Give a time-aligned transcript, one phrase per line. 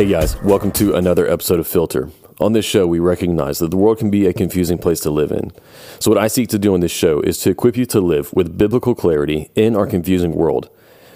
[0.00, 2.08] Hey guys, welcome to another episode of Filter.
[2.40, 5.30] On this show, we recognize that the world can be a confusing place to live
[5.30, 5.52] in.
[5.98, 8.32] So, what I seek to do on this show is to equip you to live
[8.32, 10.70] with biblical clarity in our confusing world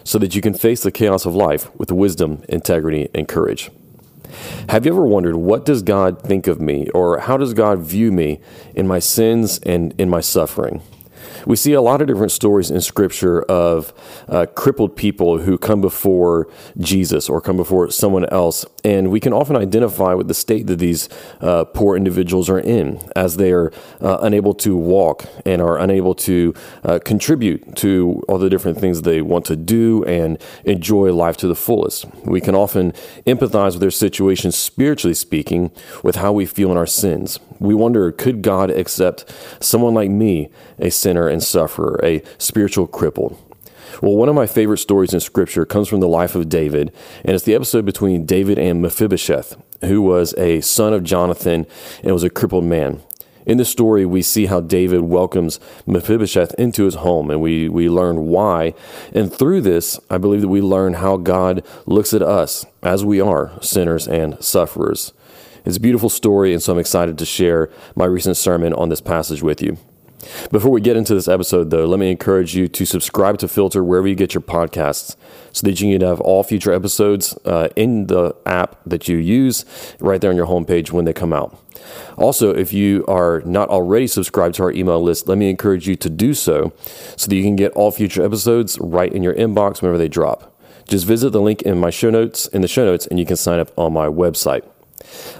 [0.05, 3.71] so that you can face the chaos of life with wisdom, integrity, and courage.
[4.69, 8.11] Have you ever wondered what does God think of me or how does God view
[8.13, 8.41] me
[8.75, 10.83] in my sins and in my suffering?
[11.47, 13.93] We see a lot of different stories in Scripture of
[14.29, 16.49] uh, crippled people who come before
[16.79, 20.79] Jesus or come before someone else, and we can often identify with the state that
[20.79, 21.09] these
[21.41, 26.15] uh, poor individuals are in as they are uh, unable to walk and are unable
[26.15, 26.55] to
[26.85, 31.49] uh, contribute to all the different things they want to do and enjoy life to
[31.49, 32.07] the fullest.
[32.25, 32.93] We can often
[33.27, 35.71] empathize with their situation, spiritually speaking,
[36.03, 37.39] with how we feel in our sins.
[37.59, 43.37] We wonder, could God accept someone like me, a sinner and sufferer, a spiritual cripple?
[44.01, 46.93] Well, one of my favorite stories in Scripture comes from the life of David,
[47.25, 51.67] and it's the episode between David and Mephibosheth, who was a son of Jonathan
[52.03, 53.03] and was a crippled man.
[53.47, 57.91] In this story, we see how David welcomes Mephibosheth into his home, and we, we
[57.91, 58.73] learn why.
[59.13, 63.21] And through this, I believe that we learn how God looks at us as we
[63.21, 65.13] are sinners and sufferers.
[65.67, 69.01] It's a beautiful story, and so I'm excited to share my recent sermon on this
[69.03, 69.77] passage with you.
[70.51, 73.83] Before we get into this episode, though, let me encourage you to subscribe to Filter
[73.83, 75.17] wherever you get your podcasts
[75.53, 79.65] so that you can have all future episodes uh, in the app that you use
[80.01, 81.59] right there on your homepage when they come out.
[82.17, 85.97] Also, if you are not already subscribed to our email list, let me encourage you
[85.97, 86.73] to do so
[87.17, 90.51] so that you can get all future episodes right in your inbox whenever they drop.
[90.89, 93.37] Just visit the link in my show notes in the show notes and you can
[93.37, 94.65] sign up on my website.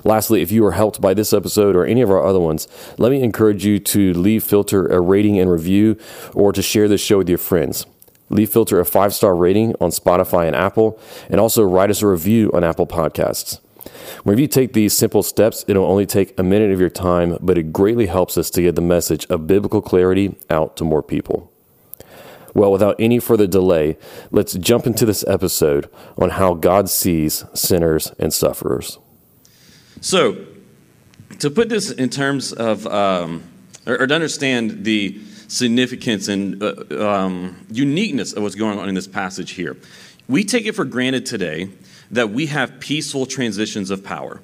[0.05, 3.11] Lastly, if you are helped by this episode or any of our other ones, let
[3.11, 5.97] me encourage you to leave Filter a rating and review
[6.33, 7.87] or to share this show with your friends.
[8.31, 10.99] Leave Filter a five star rating on Spotify and Apple,
[11.29, 13.61] and also write us a review on Apple Podcasts.
[14.23, 17.59] Whenever you take these simple steps, it'll only take a minute of your time, but
[17.59, 21.53] it greatly helps us to get the message of biblical clarity out to more people.
[22.55, 23.99] Well, without any further delay,
[24.31, 28.99] let's jump into this episode on how God sees sinners and sufferers.
[30.05, 30.37] So,
[31.39, 33.43] to put this in terms of, um,
[33.87, 38.95] or, or, to understand the significance and uh, um, uniqueness of what's going on in
[38.95, 39.79] this passage here,
[40.29, 41.71] we take it for granted today
[42.11, 44.43] that we have peaceful transitions of power,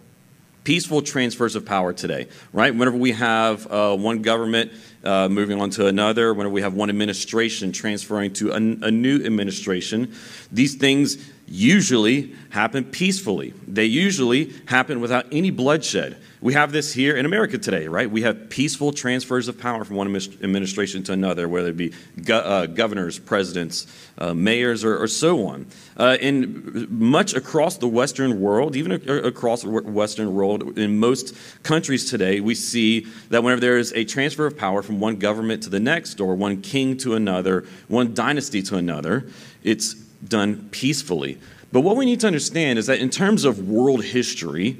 [0.65, 2.75] peaceful transfers of power today, right?
[2.75, 4.73] Whenever we have uh, one government
[5.05, 9.23] uh, moving on to another, whenever we have one administration transferring to a, a new
[9.23, 10.15] administration,
[10.51, 11.19] these things
[11.51, 13.53] usually happen peacefully.
[13.67, 16.17] They usually happen without any bloodshed.
[16.41, 18.09] We have this here in America today, right?
[18.09, 21.93] We have peaceful transfers of power from one administration to another, whether it be
[22.25, 25.67] go- uh, governors, presidents, uh, mayors, or, or, so on.
[25.99, 32.09] Uh, and much across the Western world, even across the Western world, in most countries
[32.09, 35.69] today, we see that whenever there is a transfer of power from one government to
[35.69, 39.27] the next, or one king to another, one dynasty to another,
[39.63, 39.95] it's
[40.27, 41.39] done peacefully.
[41.73, 44.77] But what we need to understand is that in terms of world history,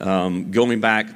[0.00, 1.06] um, going back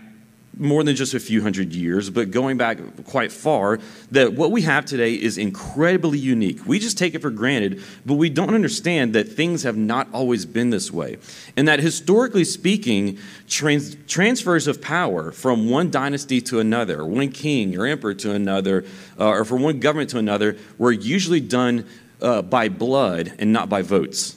[0.59, 3.79] more than just a few hundred years, but going back quite far,
[4.11, 6.65] that what we have today is incredibly unique.
[6.67, 10.47] We just take it for granted, but we don't understand that things have not always
[10.47, 11.17] been this way.
[11.57, 17.77] And that historically speaking, trans- transfers of power from one dynasty to another, one king
[17.77, 18.85] or emperor to another,
[19.19, 21.87] uh, or from one government to another, were usually done
[22.25, 24.37] uh, by blood and not by votes.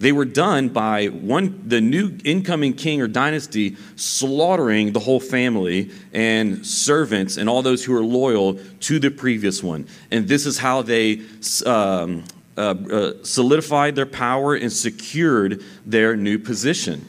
[0.00, 5.92] They were done by one, the new incoming king or dynasty slaughtering the whole family
[6.12, 9.86] and servants and all those who were loyal to the previous one.
[10.10, 11.22] And this is how they
[11.64, 12.24] um,
[12.56, 17.06] uh, uh, solidified their power and secured their new position.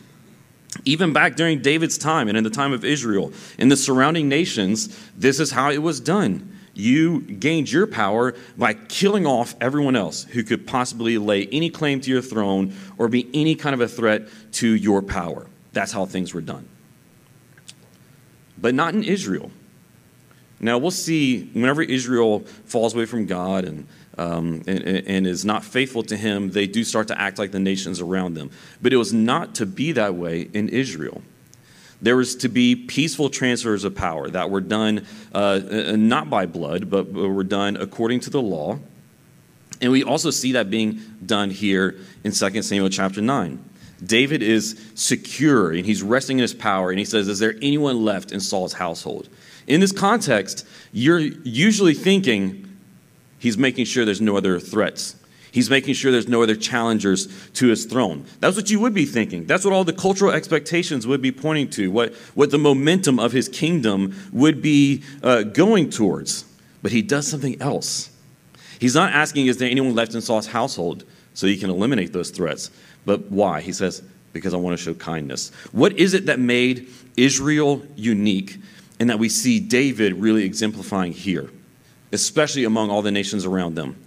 [0.86, 4.96] Even back during David's time and in the time of Israel, in the surrounding nations,
[5.18, 10.24] this is how it was done you gained your power by killing off everyone else
[10.24, 13.88] who could possibly lay any claim to your throne or be any kind of a
[13.88, 14.24] threat
[14.54, 15.46] to your power.
[15.72, 16.68] That's how things were done.
[18.58, 19.52] But not in Israel.
[20.60, 23.88] Now, we'll see whenever Israel falls away from God and,
[24.18, 27.60] um, and, and is not faithful to Him, they do start to act like the
[27.60, 28.50] nations around them.
[28.82, 31.22] But it was not to be that way in Israel.
[32.04, 36.46] There was to be peaceful transfers of power that were done uh, uh, not by
[36.46, 38.78] blood, but were done according to the law.
[39.82, 41.96] And we also see that being done here
[42.26, 43.58] in 2 Samuel chapter 9.
[44.06, 48.04] David is secure and he's resting in his power, and he says, Is there anyone
[48.04, 49.30] left in Saul's household?
[49.66, 52.68] In this context, you're usually thinking
[53.40, 55.16] he's making sure there's no other threats.
[55.54, 58.26] He's making sure there's no other challengers to his throne.
[58.40, 59.46] That's what you would be thinking.
[59.46, 63.34] That's what all the cultural expectations would be pointing to, what, what the momentum of
[63.34, 66.46] his kingdom would be uh, going towards.
[66.82, 68.10] But he does something else.
[68.80, 71.04] He's not asking, Is there anyone left in Saul's household
[71.36, 72.72] so he can eliminate those threats?
[73.06, 73.62] But why?
[73.62, 74.02] He says,
[74.34, 75.52] Because I want to show kindness.
[75.72, 78.58] What is it that made Israel unique
[79.00, 81.52] and that we see David really exemplifying here,
[82.12, 84.04] especially among all the nations around them?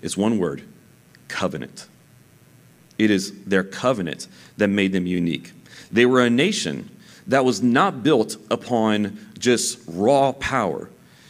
[0.00, 0.62] It's one word
[1.28, 1.86] covenant.
[2.98, 4.26] It is their covenant
[4.56, 5.52] that made them unique.
[5.92, 6.90] They were a nation
[7.26, 10.88] that was not built upon just raw power.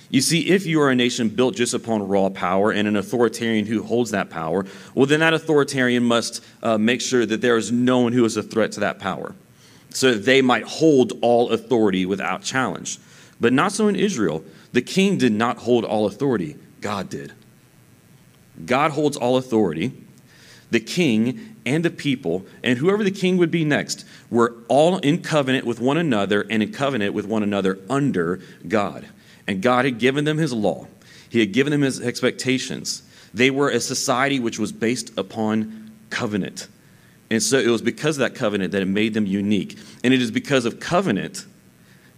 [0.08, 3.66] You see, if you are a nation built just upon raw power and an authoritarian
[3.66, 4.64] who holds that power,
[4.94, 8.36] well, then that authoritarian must uh, make sure that there is no one who is
[8.36, 9.34] a threat to that power,
[9.90, 12.98] so that they might hold all authority without challenge.
[13.40, 14.44] But not so in Israel.
[14.72, 17.32] The king did not hold all authority, God did.
[18.64, 19.92] God holds all authority.
[20.70, 25.22] The king and the people, and whoever the king would be next, were all in
[25.22, 29.06] covenant with one another and in covenant with one another under God.
[29.46, 30.86] And God had given them his law,
[31.28, 33.02] he had given them his expectations.
[33.34, 36.68] They were a society which was based upon covenant.
[37.30, 39.76] And so it was because of that covenant that it made them unique.
[40.04, 41.44] And it is because of covenant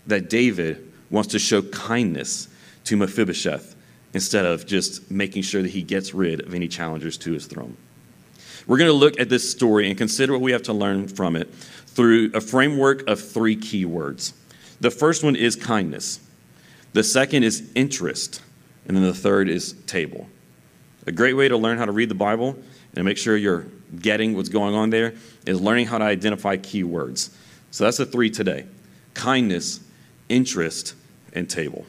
[0.07, 2.49] that David wants to show kindness
[2.85, 3.75] to Mephibosheth
[4.15, 7.77] instead of just making sure that he gets rid of any challengers to his throne.
[8.67, 11.37] We're going to look at this story and consider what we have to learn from
[11.37, 11.53] it
[11.87, 14.35] through a framework of three key words.
[14.81, 16.21] The first one is kindness,
[16.93, 18.43] the second is interest,
[18.87, 20.29] and then the third is table.
[21.07, 22.57] A great way to learn how to read the Bible
[22.95, 23.67] and make sure you're
[24.01, 25.15] getting what's going on there
[25.47, 27.31] is learning how to identify key words.
[27.71, 28.67] So that's the three today
[29.15, 29.81] kindness,
[30.29, 30.95] interest,
[31.33, 31.87] and table.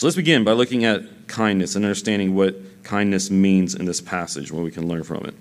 [0.00, 4.50] So let's begin by looking at kindness and understanding what kindness means in this passage,
[4.50, 5.34] what we can learn from it.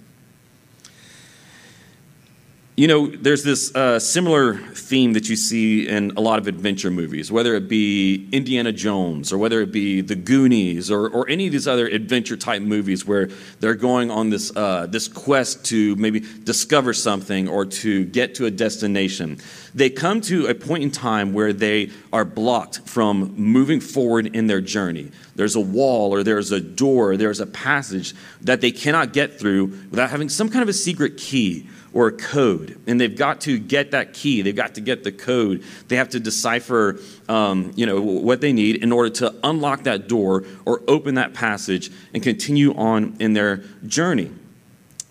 [2.79, 6.89] You know, there's this uh, similar theme that you see in a lot of adventure
[6.89, 11.47] movies, whether it be Indiana Jones or whether it be The Goonies or, or any
[11.47, 13.27] of these other adventure type movies where
[13.59, 18.45] they're going on this, uh, this quest to maybe discover something or to get to
[18.45, 19.39] a destination.
[19.75, 24.47] They come to a point in time where they are blocked from moving forward in
[24.47, 25.11] their journey.
[25.35, 29.37] There's a wall or there's a door, or there's a passage that they cannot get
[29.37, 32.79] through without having some kind of a secret key or a code.
[32.87, 34.41] And they've got to get that key.
[34.41, 35.63] They've got to get the code.
[35.87, 40.07] They have to decipher, um, you know, what they need in order to unlock that
[40.07, 44.31] door or open that passage and continue on in their journey.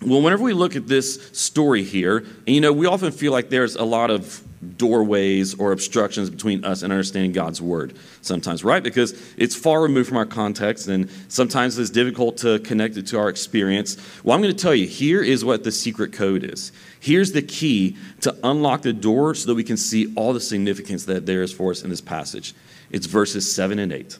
[0.00, 3.50] Well, whenever we look at this story here, and you know, we often feel like
[3.50, 4.42] there's a lot of
[4.76, 8.82] doorways or obstructions between us and understanding God's word sometimes, right?
[8.82, 13.18] Because it's far removed from our context and sometimes it's difficult to connect it to
[13.18, 13.96] our experience.
[14.24, 16.72] Well, I'm going to tell you here is what the secret code is.
[17.00, 21.04] Here's the key to unlock the door so that we can see all the significance
[21.04, 22.54] that there is for us in this passage.
[22.90, 24.18] It's verses 7 and 8.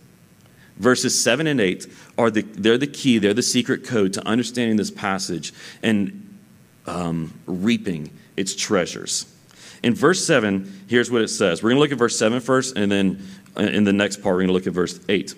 [0.77, 1.87] Verses 7 and 8
[2.17, 5.53] are the, they're the key, they're the secret code to understanding this passage
[5.83, 6.39] and
[6.87, 9.27] um, reaping its treasures.
[9.83, 11.63] In verse 7, here's what it says.
[11.63, 13.23] We're going to look at verse 7 first, and then
[13.57, 15.35] uh, in the next part, we're going to look at verse 8.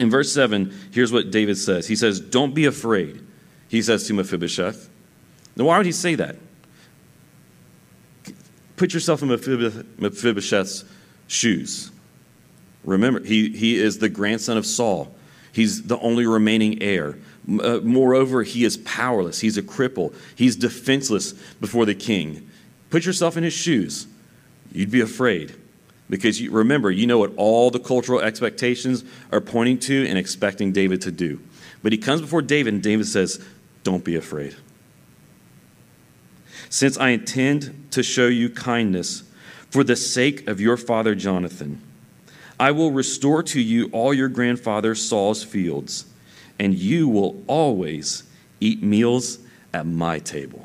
[0.00, 3.24] In verse 7, here's what David says He says, Don't be afraid,
[3.68, 4.88] he says to Mephibosheth.
[5.56, 6.36] Now, why would he say that?
[8.76, 10.84] Put yourself in Mephibosheth's
[11.28, 11.92] shoes.
[12.82, 15.14] Remember, he, he is the grandson of Saul.
[15.52, 17.16] He's the only remaining heir.
[17.48, 19.38] Uh, moreover, he is powerless.
[19.38, 20.14] He's a cripple.
[20.34, 22.50] He's defenseless before the king.
[22.94, 24.06] Put yourself in his shoes.
[24.70, 25.56] You'd be afraid.
[26.08, 30.70] Because you, remember, you know what all the cultural expectations are pointing to and expecting
[30.70, 31.40] David to do.
[31.82, 33.44] But he comes before David, and David says,
[33.82, 34.54] Don't be afraid.
[36.70, 39.24] Since I intend to show you kindness
[39.70, 41.82] for the sake of your father Jonathan,
[42.60, 46.06] I will restore to you all your grandfather Saul's fields,
[46.60, 48.22] and you will always
[48.60, 49.40] eat meals
[49.72, 50.63] at my table.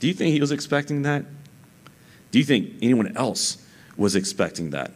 [0.00, 1.24] Do you think he was expecting that?
[2.30, 3.64] Do you think anyone else
[3.96, 4.92] was expecting that?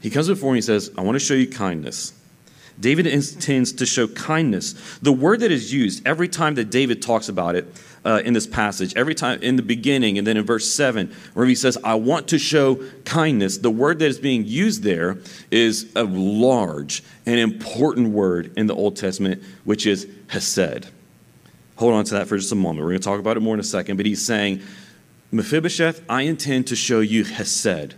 [0.00, 2.14] He comes before me and he says, I want to show you kindness.
[2.78, 4.98] David intends to show kindness.
[5.02, 7.66] The word that is used every time that David talks about it
[8.06, 11.44] uh, in this passage, every time in the beginning and then in verse 7, where
[11.46, 15.18] he says, I want to show kindness, the word that is being used there
[15.50, 20.86] is a large and important word in the Old Testament, which is hesed.
[21.80, 22.84] Hold on to that for just a moment.
[22.84, 23.96] We're going to talk about it more in a second.
[23.96, 24.60] But he's saying,
[25.32, 27.94] Mephibosheth, I intend to show you Hesed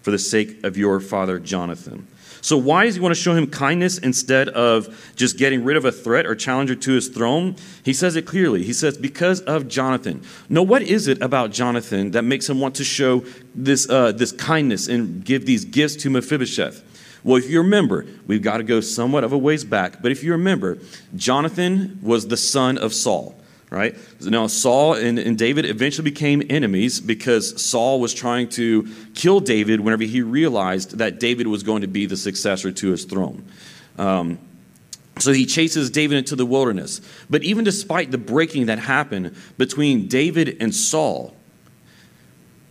[0.00, 2.06] for the sake of your father Jonathan.
[2.40, 5.84] So, why does he want to show him kindness instead of just getting rid of
[5.84, 7.56] a threat or challenger to his throne?
[7.84, 8.62] He says it clearly.
[8.62, 10.22] He says, because of Jonathan.
[10.48, 14.32] Now, what is it about Jonathan that makes him want to show this, uh, this
[14.32, 16.82] kindness and give these gifts to Mephibosheth?
[17.24, 20.22] Well, if you remember, we've got to go somewhat of a ways back, but if
[20.22, 20.78] you remember,
[21.16, 23.34] Jonathan was the son of Saul
[23.70, 23.96] right?
[24.22, 29.80] Now, Saul and, and, David eventually became enemies because Saul was trying to kill David
[29.80, 33.44] whenever he realized that David was going to be the successor to his throne.
[33.98, 34.38] Um,
[35.18, 37.00] so he chases David into the wilderness.
[37.28, 41.36] But even despite the breaking that happened between David and Saul,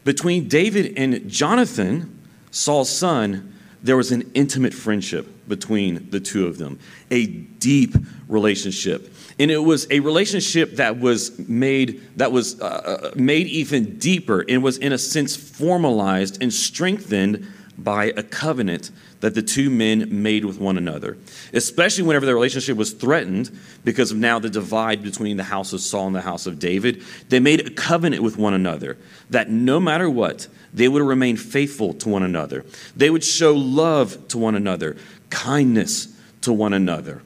[0.04, 6.58] between David and Jonathan, Saul's son, there was an intimate friendship between the two of
[6.58, 6.80] them,
[7.12, 7.96] a deep
[8.28, 9.14] relationship.
[9.40, 14.44] And it was a relationship that was made that was uh, uh, made even deeper
[14.50, 20.22] and was in a sense formalized and strengthened by a covenant that the two men
[20.22, 21.18] made with one another.
[21.54, 23.52] Especially whenever their relationship was threatened
[23.84, 27.04] because of now the divide between the house of Saul and the house of David,
[27.30, 28.98] they made a covenant with one another
[29.30, 32.66] that no matter what, they would remain faithful to one another.
[32.96, 34.98] They would show love to one another,
[35.30, 37.22] kindness to one another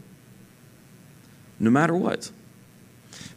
[1.61, 2.31] no matter what.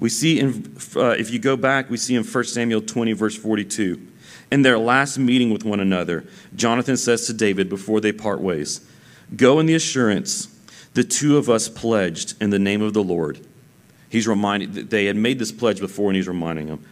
[0.01, 3.37] We see in, uh, if you go back, we see in 1 Samuel 20, verse
[3.37, 4.09] 42.
[4.55, 8.81] In their last meeting with one another, Jonathan says to David before they part ways,
[9.35, 10.47] Go in the assurance
[10.93, 13.45] the two of us pledged in the name of the Lord.
[14.09, 16.85] He's reminding, they had made this pledge before, and he's reminding them.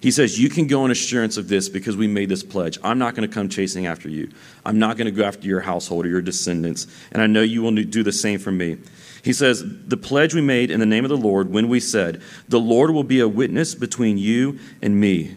[0.00, 2.78] He says, You can go in assurance of this because we made this pledge.
[2.82, 4.30] I'm not going to come chasing after you.
[4.64, 6.86] I'm not going to go after your household or your descendants.
[7.12, 8.78] And I know you will do the same for me.
[9.22, 12.22] He says, The pledge we made in the name of the Lord when we said,
[12.48, 15.36] The Lord will be a witness between you and me,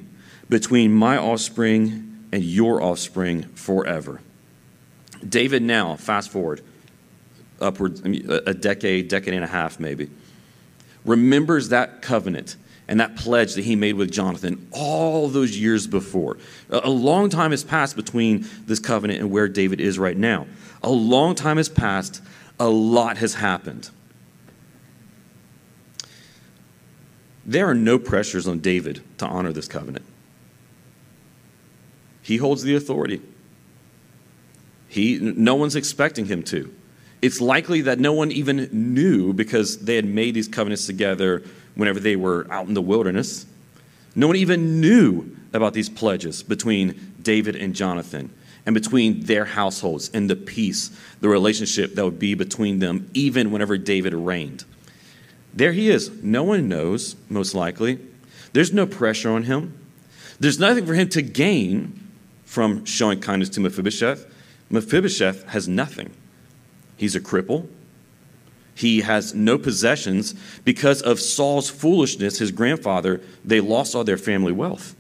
[0.52, 4.20] between my offspring and your offspring forever.
[5.28, 6.62] David now, fast forward,
[7.62, 10.10] upwards, a decade, decade and a half maybe,
[11.06, 12.58] remembers that covenant
[12.90, 16.38] and that pledge that he made with Jonathan all those years before.
[16.70, 20.48] A long time has passed between this covenant and where David is right now.
[20.84, 22.22] A long time has passed
[22.60, 23.90] a lot has happened.
[27.46, 30.06] There are no pressures on David to honor this covenant.
[32.22, 33.22] He holds the authority.
[34.88, 36.74] He, no one's expecting him to.
[37.22, 41.44] It's likely that no one even knew because they had made these covenants together
[41.76, 43.46] whenever they were out in the wilderness.
[44.16, 48.34] No one even knew about these pledges between David and Jonathan
[48.66, 53.52] and between their households and the peace, the relationship that would be between them, even
[53.52, 54.66] whenever David reigned.
[55.54, 56.10] There he is.
[56.24, 58.00] No one knows, most likely.
[58.54, 59.78] There's no pressure on him.
[60.40, 62.01] There's nothing for him to gain
[62.52, 64.26] from showing kindness to Mephibosheth.
[64.70, 66.12] Mephibosheth has nothing.
[66.98, 67.70] He's a cripple.
[68.76, 74.52] He has no possessions because of Saul's foolishness, his grandfather, they lost all their family
[74.52, 74.98] wealth.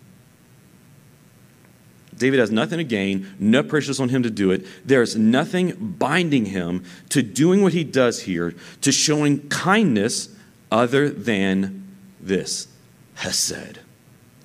[2.17, 4.65] David has nothing to gain, no pressures on him to do it.
[4.85, 10.33] There's nothing binding him to doing what he does here, to showing kindness
[10.71, 11.85] other than
[12.21, 12.69] this
[13.15, 13.79] Hesed.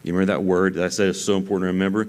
[0.02, 2.08] You remember that word that I said is so important to remember?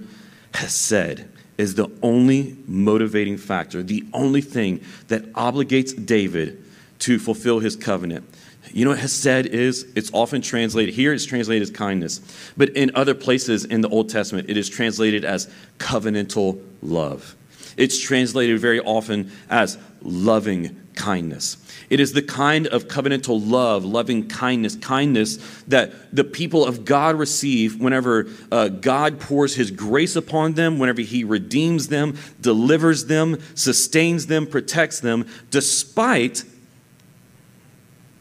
[0.57, 1.25] Hesed
[1.57, 6.63] is the only motivating factor, the only thing that obligates David
[6.99, 8.27] to fulfill his covenant.
[8.71, 9.85] You know what Hesed is?
[9.95, 12.21] It's often translated, here it's translated as kindness.
[12.57, 15.47] But in other places in the Old Testament, it is translated as
[15.77, 17.35] covenantal love.
[17.77, 21.57] It's translated very often as loving kindness.
[21.89, 27.15] It is the kind of covenantal love, loving kindness, kindness that the people of God
[27.15, 33.39] receive whenever uh, God pours His grace upon them, whenever He redeems them, delivers them,
[33.55, 36.43] sustains them, protects them, despite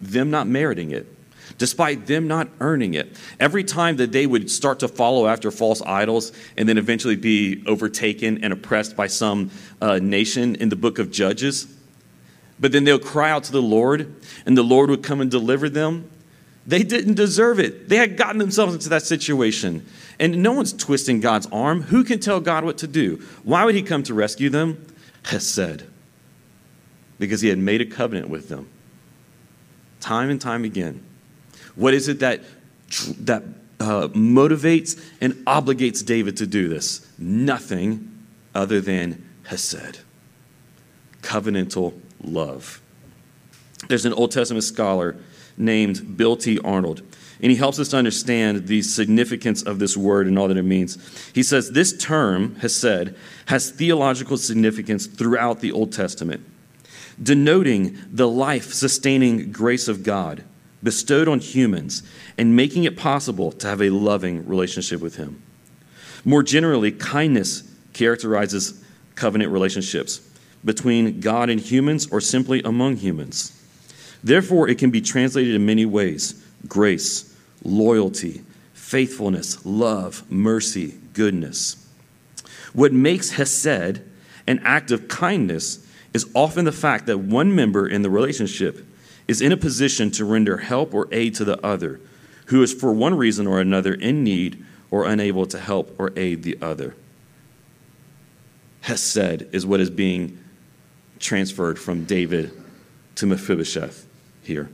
[0.01, 1.13] them not meriting it,
[1.59, 3.17] despite them not earning it.
[3.41, 7.65] Every time that they would start to follow after false idols and then eventually be
[7.67, 11.67] overtaken and oppressed by some uh, nation in the book of Judges,
[12.59, 14.15] but then they'll cry out to the Lord
[14.47, 16.11] and the Lord would come and deliver them.
[16.67, 17.89] They didn't deserve it.
[17.89, 19.87] They had gotten themselves into that situation.
[20.19, 21.83] And no one's twisting God's arm.
[21.83, 23.23] Who can tell God what to do?
[23.45, 24.85] Why would He come to rescue them?
[25.25, 25.85] Hesed.
[27.19, 28.69] Because He had made a covenant with them
[30.01, 31.05] time and time again.
[31.75, 32.43] What is it that,
[33.21, 33.43] that
[33.81, 37.07] uh, motivates and obligates David to do this?
[37.19, 40.01] Nothing other than Hesed,
[41.23, 42.81] covenantal love.
[43.89, 45.17] There's an Old Testament scholar
[45.57, 46.59] named Bill T.
[46.61, 47.03] Arnold.
[47.43, 50.97] And he helps us understand the significance of this word and all that it means.
[51.35, 53.15] He says this term, hesed,
[53.47, 56.45] has theological significance throughout the Old Testament,
[57.23, 60.45] denoting the life sustaining grace of God
[60.83, 62.03] bestowed on humans
[62.39, 65.43] and making it possible to have a loving relationship with Him.
[66.25, 68.83] More generally, kindness characterizes
[69.15, 70.26] covenant relationships
[70.67, 73.53] between God and humans or simply among humans.
[74.23, 78.43] Therefore, it can be translated in many ways grace, loyalty,
[78.75, 81.89] faithfulness, love, mercy, goodness.
[82.73, 84.03] What makes Hesed
[84.47, 88.85] an act of kindness is often the fact that one member in the relationship
[89.29, 92.01] is in a position to render help or aid to the other,
[92.47, 96.43] who is for one reason or another in need or unable to help or aid
[96.43, 96.95] the other.
[98.83, 100.39] Hesed is what is being
[101.19, 102.51] transferred from David
[103.17, 104.07] to Mephibosheth
[104.43, 104.69] here.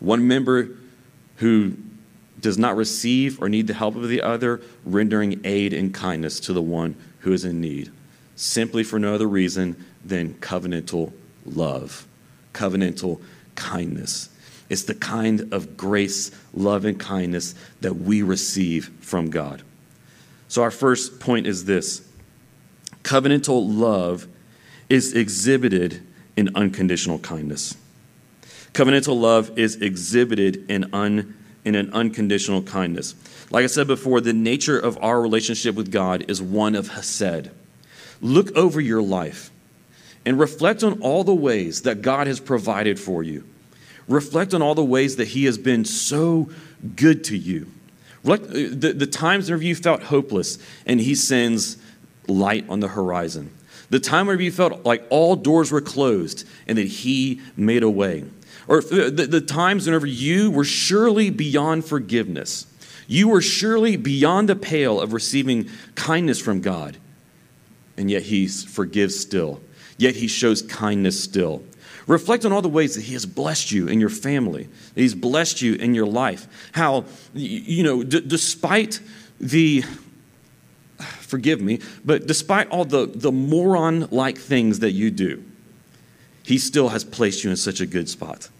[0.00, 0.68] One member
[1.36, 1.76] who
[2.40, 6.52] does not receive or need the help of the other, rendering aid and kindness to
[6.52, 7.90] the one who is in need,
[8.36, 11.12] simply for no other reason than covenantal
[11.46, 12.06] love,
[12.52, 13.20] covenantal
[13.54, 14.28] kindness.
[14.68, 19.62] It's the kind of grace, love, and kindness that we receive from God.
[20.48, 22.06] So, our first point is this
[23.04, 24.26] covenantal love
[24.92, 26.06] is exhibited
[26.36, 27.74] in unconditional kindness.
[28.74, 31.34] Covenantal love is exhibited in, un,
[31.64, 33.14] in an unconditional kindness.
[33.50, 37.50] Like I said before, the nature of our relationship with God is one of Hesed.
[38.20, 39.50] Look over your life
[40.26, 43.44] and reflect on all the ways that God has provided for you.
[44.08, 46.50] Reflect on all the ways that He has been so
[46.96, 47.66] good to you.
[48.26, 51.78] Uh, the, the times whenever you felt hopeless and He sends
[52.28, 53.50] light on the horizon.
[53.92, 57.90] The time whenever you felt like all doors were closed and that He made a
[57.90, 58.24] way.
[58.66, 62.66] Or the, the times whenever you were surely beyond forgiveness.
[63.06, 66.96] You were surely beyond the pale of receiving kindness from God.
[67.98, 69.60] And yet He forgives still.
[69.98, 71.62] Yet He shows kindness still.
[72.06, 75.60] Reflect on all the ways that He has blessed you and your family, He's blessed
[75.60, 76.48] you in your life.
[76.72, 79.00] How, you know, d- despite
[79.38, 79.84] the,
[81.32, 85.42] forgive me, but despite all the, the moron like things that you do,
[86.42, 88.50] He still has placed you in such a good spot.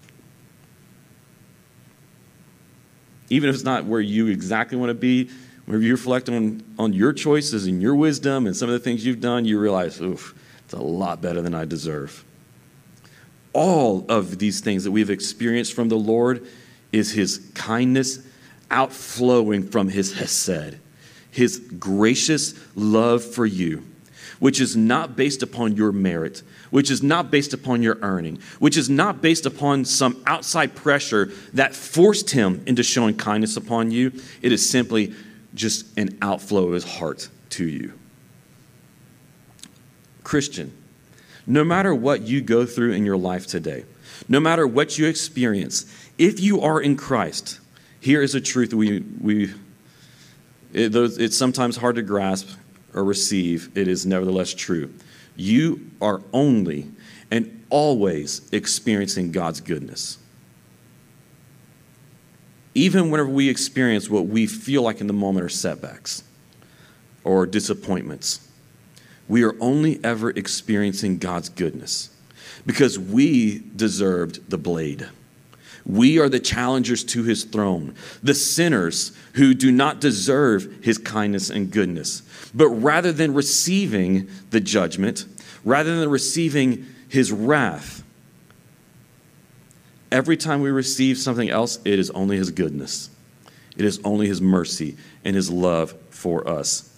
[3.28, 5.28] Even if it's not where you exactly want to be,
[5.66, 9.04] whenever you reflect on, on your choices and your wisdom and some of the things
[9.04, 12.24] you've done, you realize, oof, it's a lot better than I deserve.
[13.52, 16.46] All of these things that we've experienced from the Lord
[16.90, 18.20] is his kindness
[18.70, 20.78] outflowing from his hesed,
[21.32, 23.84] his gracious love for you,
[24.38, 28.76] which is not based upon your merit, which is not based upon your earning, which
[28.76, 34.12] is not based upon some outside pressure that forced him into showing kindness upon you.
[34.42, 35.14] It is simply
[35.54, 37.92] just an outflow of his heart to you.
[40.22, 40.72] Christian,
[41.46, 43.84] no matter what you go through in your life today,
[44.28, 45.84] no matter what you experience,
[46.18, 47.58] if you are in Christ,
[48.00, 49.52] here is a truth we, we
[50.72, 52.48] it, it's sometimes hard to grasp
[52.94, 53.70] or receive.
[53.76, 54.92] It is nevertheless true.
[55.36, 56.90] You are only
[57.30, 60.18] and always experiencing God's goodness.
[62.74, 66.22] Even whenever we experience what we feel like in the moment are setbacks
[67.24, 68.48] or disappointments
[69.32, 72.10] we are only ever experiencing God's goodness
[72.66, 75.08] because we deserved the blade.
[75.84, 81.50] We are the challengers to his throne, the sinners who do not deserve his kindness
[81.50, 82.22] and goodness.
[82.54, 85.24] But rather than receiving the judgment,
[85.64, 88.04] rather than receiving his wrath,
[90.10, 93.10] every time we receive something else, it is only his goodness.
[93.76, 96.92] It is only his mercy and his love for us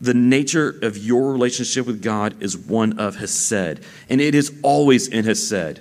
[0.00, 5.08] the nature of your relationship with God is one of Hesed, and it is always
[5.08, 5.80] in Hesed.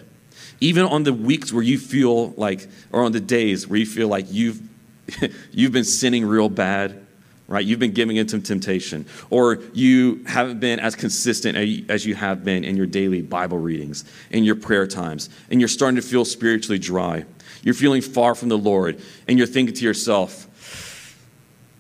[0.60, 4.08] Even on the weeks where you feel like, or on the days where you feel
[4.08, 4.62] like you've,
[5.52, 7.06] you've been sinning real bad,
[7.48, 7.66] right?
[7.66, 12.64] You've been giving into temptation, or you haven't been as consistent as you have been
[12.64, 16.80] in your daily Bible readings, in your prayer times, and you're starting to feel spiritually
[16.80, 17.26] dry.
[17.64, 20.46] You're feeling far from the Lord, and you're thinking to yourself,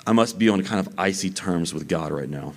[0.05, 2.53] I must be on kind of icy terms with God right now.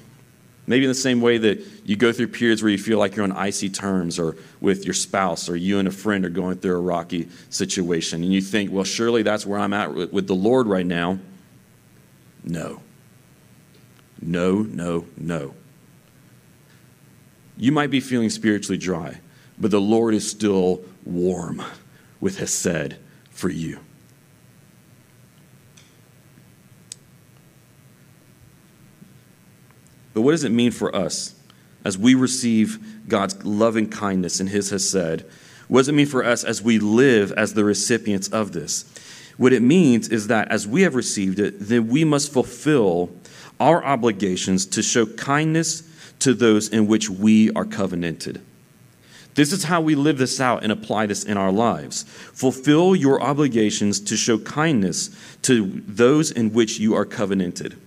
[0.70, 3.24] Maybe in the same way that you go through periods where you feel like you're
[3.24, 6.76] on icy terms or with your spouse or you and a friend are going through
[6.76, 10.68] a rocky situation and you think, well, surely that's where I'm at with, the Lord
[10.68, 11.18] right now.
[12.44, 12.82] No.
[14.22, 15.54] No, no, no.
[17.56, 19.18] You might be feeling spiritually dry,
[19.58, 21.64] but the Lord is still warm
[22.20, 22.94] with Hesed
[23.32, 23.80] for you.
[30.12, 31.34] But what does it mean for us
[31.84, 35.24] as we receive God's loving kindness and His Hesed?
[35.68, 38.84] What does it mean for us as we live as the recipients of this?
[39.36, 43.10] What it means is that as we have received it, then we must fulfill
[43.58, 45.82] our obligations to show kindness
[46.18, 48.42] to those in which we are covenanted.
[49.34, 52.02] This is how we live this out and apply this in our lives.
[52.02, 57.78] Fulfill your obligations to show kindness to those in which you are covenanted.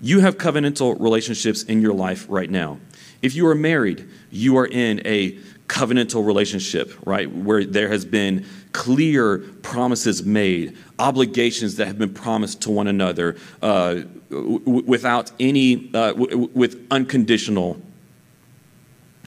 [0.00, 2.78] You have covenantal relationships in your life right now.
[3.22, 7.30] If you are married, you are in a covenantal relationship, right?
[7.30, 13.36] Where there has been clear promises made, obligations that have been promised to one another
[13.62, 17.80] uh, w- without any, uh, w- with unconditional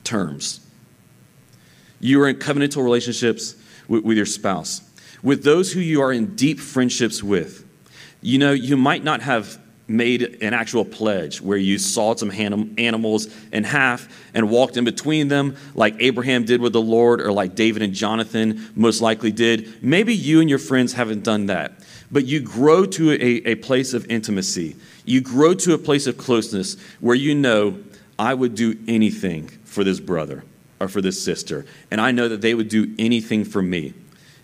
[0.04, 0.60] terms.
[2.00, 3.56] You are in covenantal relationships
[3.88, 4.82] with, with your spouse.
[5.24, 7.66] With those who you are in deep friendships with,
[8.22, 13.28] you know, you might not have made an actual pledge where you sawed some animals
[13.52, 17.56] in half and walked in between them, like Abraham did with the Lord, or like
[17.56, 19.82] David and Jonathan most likely did.
[19.82, 21.74] Maybe you and your friends haven't done that,
[22.12, 24.76] but you grow to a, a place of intimacy.
[25.06, 27.80] You grow to a place of closeness where you know,
[28.20, 30.44] I would do anything for this brother
[30.80, 33.94] or for this sister, and I know that they would do anything for me.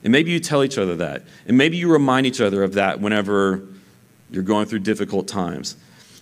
[0.03, 1.23] And maybe you tell each other that.
[1.47, 3.63] And maybe you remind each other of that whenever
[4.33, 5.77] you're going through difficult times.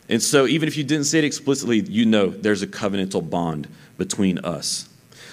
[0.09, 3.69] And so, even if you didn't say it explicitly, you know there's a covenantal bond
[3.97, 4.89] between us.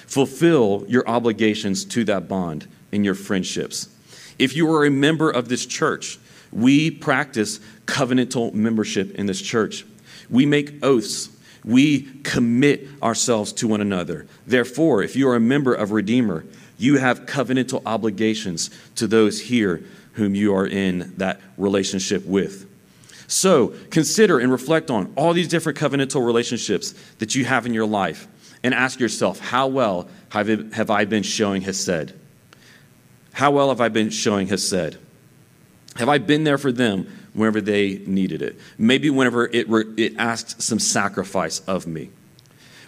[0.07, 3.88] Fulfill your obligations to that bond in your friendships.
[4.38, 6.19] If you are a member of this church,
[6.53, 9.85] we practice covenantal membership in this church.
[10.31, 11.31] We make oaths.
[11.64, 14.27] We commit ourselves to one another.
[14.47, 16.45] Therefore, if you are a member of Redeemer,
[16.79, 22.67] you have covenantal obligations to those here whom you are in that relationship with.
[23.29, 27.87] So consider and reflect on all these different covenantal relationships that you have in your
[27.87, 28.27] life
[28.64, 32.14] and ask yourself, how well have I been showing Hesed?
[33.33, 34.97] How well have I been showing Hesed?
[35.97, 38.59] Have I been there for them whenever they needed it?
[38.79, 42.11] Maybe whenever it, re- it asked some sacrifice of me.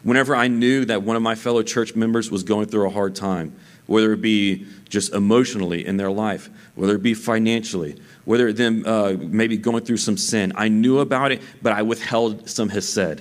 [0.03, 3.14] Whenever I knew that one of my fellow church members was going through a hard
[3.14, 3.55] time,
[3.90, 9.14] whether it be just emotionally in their life, whether it be financially, whether them uh,
[9.18, 10.53] maybe going through some sin.
[10.55, 13.20] I knew about it, but I withheld some hesed.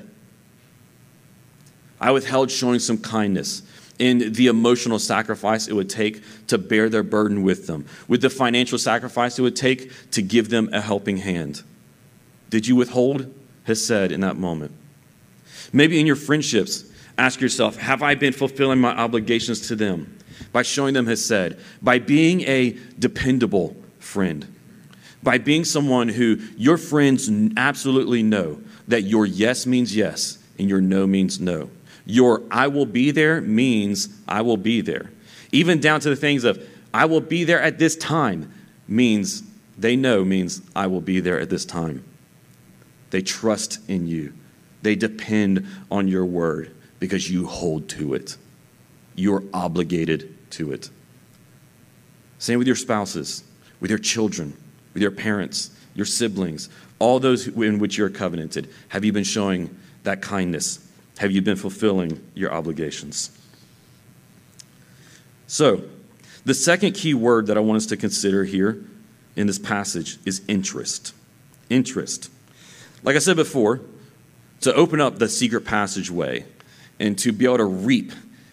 [1.99, 3.63] I withheld showing some kindness
[3.97, 8.29] in the emotional sacrifice it would take to bear their burden with them, with the
[8.29, 11.63] financial sacrifice it would take to give them a helping hand.
[12.51, 14.73] Did you withhold hesed in that moment?
[15.73, 16.85] Maybe in your friendships,
[17.19, 20.19] ask yourself Have I been fulfilling my obligations to them?
[20.51, 24.47] by showing them hesed, by being a dependable friend,
[25.21, 30.81] by being someone who your friends absolutely know that your yes means yes and your
[30.81, 31.69] no means no.
[32.05, 35.11] Your I will be there means I will be there.
[35.51, 38.51] Even down to the things of I will be there at this time
[38.87, 39.43] means
[39.77, 42.03] they know means I will be there at this time.
[43.11, 44.33] They trust in you.
[44.81, 48.37] They depend on your word because you hold to it.
[49.15, 50.89] You're obligated to it.
[52.37, 53.43] Same with your spouses,
[53.79, 54.55] with your children,
[54.93, 58.69] with your parents, your siblings, all those in which you're covenanted.
[58.89, 60.85] Have you been showing that kindness?
[61.17, 63.31] Have you been fulfilling your obligations?
[65.47, 65.83] So,
[66.45, 68.83] the second key word that I want us to consider here
[69.35, 71.13] in this passage is interest.
[71.69, 72.29] Interest.
[73.03, 73.81] Like I said before,
[74.61, 76.45] to open up the secret passageway
[76.99, 78.11] and to be able to reap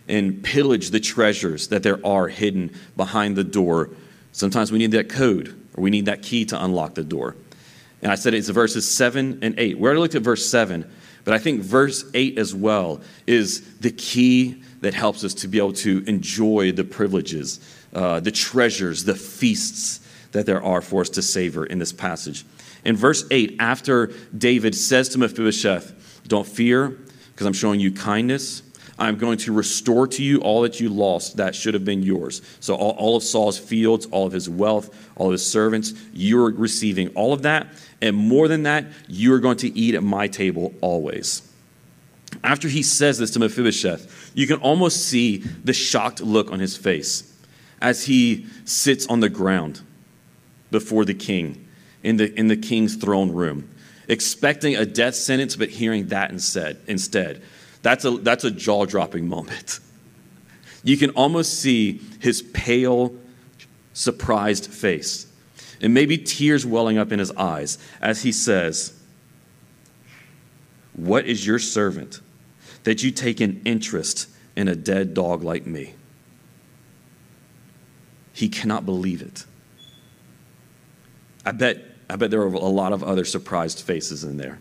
[0.09, 3.91] and pillage the treasures that there are hidden behind the door.
[4.33, 7.37] Sometimes we need that code or we need that key to unlock the door.
[8.03, 9.79] And I said it's verses 7 and 8.
[9.79, 10.89] We already looked at verse 7,
[11.25, 15.59] but I think verse 8 as well is the key that helps us to be
[15.59, 17.59] able to enjoy the privileges,
[17.95, 22.45] uh, the treasures, the feasts that there are for us to savor in this passage.
[22.85, 26.99] In verse 8, after David says to Mephibosheth, Don't fear,
[27.37, 28.63] because I'm showing you kindness
[28.99, 32.41] I'm going to restore to you all that you lost that should have been yours.
[32.61, 36.51] So, all, all, of Saul's fields, all of his wealth, all of his servants, you're
[36.53, 37.67] receiving all of that.
[38.01, 41.43] And more than that, you're going to eat at my table always.
[42.43, 46.77] After he says this to Mephibosheth, you can almost see the shocked look on his
[46.77, 47.33] face
[47.81, 49.81] as he sits on the ground
[50.71, 51.69] before the king
[52.03, 53.69] in the, in the king's throne room,
[54.09, 56.79] expecting a death sentence, but hearing that instead.
[56.87, 57.43] instead.
[57.83, 59.81] That's a, that's a jaw dropping moment.
[60.83, 63.15] You can almost see his pale,
[63.93, 65.27] surprised face,
[65.81, 68.93] and maybe tears welling up in his eyes as he says,
[70.93, 72.21] What is your servant
[72.85, 75.95] that you take an interest in a dead dog like me?
[78.33, 79.45] He cannot believe it.
[81.45, 84.59] I bet, I bet there were a lot of other surprised faces in there.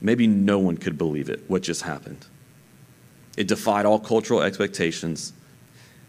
[0.00, 2.26] Maybe no one could believe it, what just happened.
[3.36, 5.32] It defied all cultural expectations.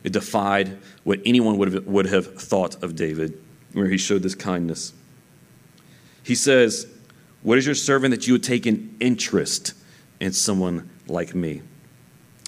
[0.03, 3.41] It defied what anyone would have, would have thought of David,
[3.73, 4.93] where he showed this kindness.
[6.23, 6.87] He says,
[7.41, 9.73] What is your servant that you would take an interest
[10.19, 11.61] in someone like me?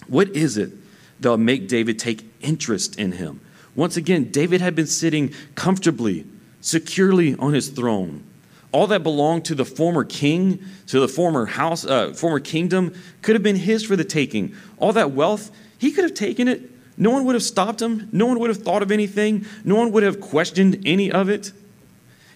[0.08, 0.72] What is it
[1.20, 3.42] that will make David take interest in him?
[3.76, 6.26] Once again, David had been sitting comfortably,
[6.62, 8.24] securely on his throne.
[8.72, 13.36] All that belonged to the former king, to the former house, uh, former kingdom, could
[13.36, 14.56] have been his for the taking.
[14.78, 16.70] All that wealth, he could have taken it.
[16.96, 18.10] No one would have stopped him.
[18.12, 19.46] No one would have thought of anything.
[19.64, 21.52] No one would have questioned any of it.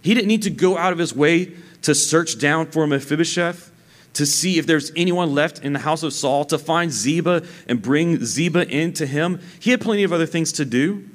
[0.01, 3.71] He didn't need to go out of his way to search down for Mephibosheth,
[4.13, 7.81] to see if there's anyone left in the house of Saul, to find Ziba and
[7.81, 9.39] bring Ziba into him.
[9.59, 11.09] He had plenty of other things to do.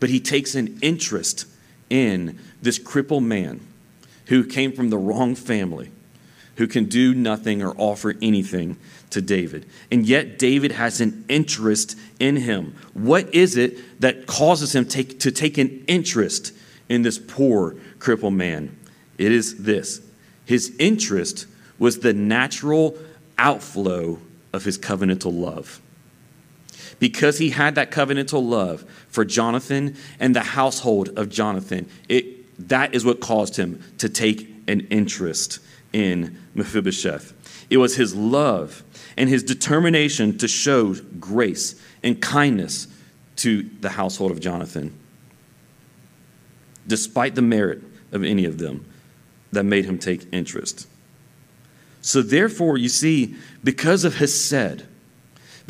[0.00, 1.46] But he takes an interest
[1.88, 3.60] in this crippled man
[4.26, 5.90] who came from the wrong family,
[6.56, 8.76] who can do nothing or offer anything
[9.10, 9.66] to David.
[9.90, 12.74] And yet, David has an interest in him.
[12.94, 16.52] What is it that causes him take, to take an interest
[16.88, 18.76] in this poor, crippled man?
[19.18, 20.00] It is this
[20.46, 21.46] his interest
[21.78, 22.96] was the natural
[23.38, 24.18] outflow
[24.52, 25.80] of his covenantal love.
[27.00, 32.36] Because he had that covenantal love for Jonathan and the household of Jonathan, it
[32.68, 35.60] that is what caused him to take an interest
[35.92, 37.32] in Mephibosheth.
[37.70, 38.84] It was his love
[39.16, 42.86] and his determination to show grace and kindness
[43.36, 44.96] to the household of Jonathan,
[46.86, 47.82] despite the merit
[48.12, 48.84] of any of them,
[49.52, 50.86] that made him take interest.
[52.02, 54.84] So, therefore, you see, because of Hesed,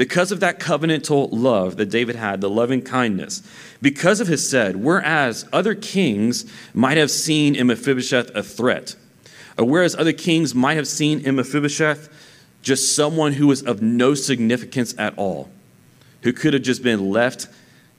[0.00, 3.42] because of that covenantal love that David had, the loving kindness,
[3.82, 8.96] because of Hesed, whereas other kings might have seen in Mephibosheth a threat,
[9.58, 12.08] or whereas other kings might have seen in Mephibosheth
[12.62, 15.50] just someone who was of no significance at all,
[16.22, 17.48] who could have just been left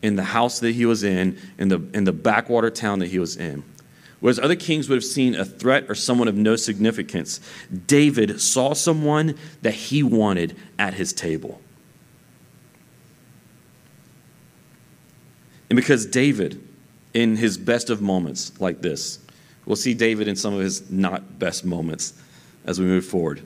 [0.01, 3.19] in the house that he was in, in the, in the backwater town that he
[3.19, 3.63] was in.
[4.21, 7.39] Whereas other kings would have seen a threat or someone of no significance,
[7.85, 11.61] David saw someone that he wanted at his table.
[15.71, 16.61] And because David,
[17.13, 19.19] in his best of moments like this,
[19.65, 22.11] we'll see David in some of his not best moments
[22.65, 23.41] as we move forward.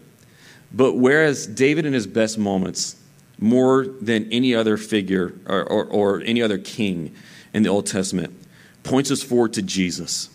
[0.73, 2.95] But whereas David in his best moments,
[3.38, 7.13] more than any other figure or, or, or any other king
[7.53, 8.33] in the Old Testament,
[8.81, 10.29] points us forward to Jesus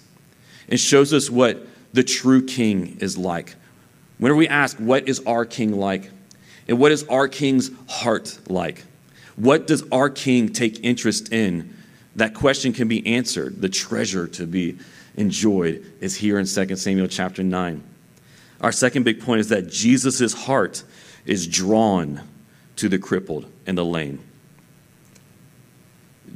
[0.68, 3.56] and shows us what the true king is like.
[4.18, 6.08] Whenever we ask, what is our king like?
[6.68, 8.84] And what is our king's heart like?
[9.34, 11.78] What does our king take interest in?
[12.16, 13.60] That question can be answered.
[13.60, 14.78] The treasure to be
[15.16, 17.82] enjoyed is here in 2 Samuel chapter 9.
[18.60, 20.82] Our second big point is that Jesus' heart
[21.24, 22.20] is drawn
[22.76, 24.20] to the crippled and the lame.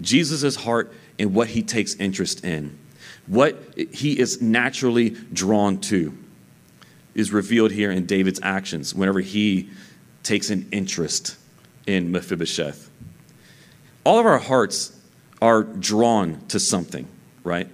[0.01, 2.79] Jesus' heart and what he takes interest in,
[3.27, 3.57] what
[3.93, 6.17] he is naturally drawn to,
[7.15, 9.71] is revealed here in David's actions whenever he
[10.23, 11.37] takes an interest
[11.87, 12.91] in Mephibosheth.
[14.03, 14.99] All of our hearts
[15.45, 17.07] are drawn to something,
[17.45, 17.69] right?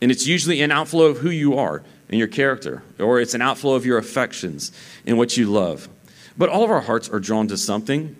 [0.00, 3.42] And it's usually an outflow of who you are and your character, or it's an
[3.42, 4.72] outflow of your affections
[5.06, 5.90] and what you love.
[6.38, 8.16] But all of our hearts are drawn to something.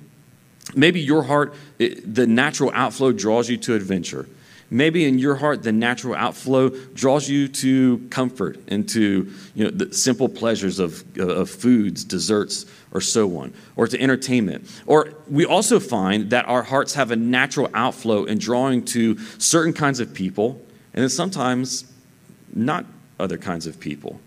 [0.77, 4.29] Maybe your heart, it, the natural outflow draws you to adventure.
[4.73, 9.71] Maybe in your heart, the natural outflow draws you to comfort and to you know,
[9.71, 14.67] the simple pleasures of, of foods, desserts, or so on, or to entertainment.
[14.87, 19.75] Or we also find that our hearts have a natural outflow in drawing to certain
[19.75, 20.59] kinds of people,
[20.95, 21.85] and then sometimes
[22.55, 22.87] not
[23.21, 24.21] other kinds of people.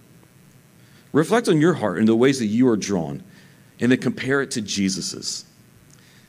[1.12, 3.24] Reflect on your heart and the ways that you are drawn,
[3.80, 5.44] and then compare it to Jesus's.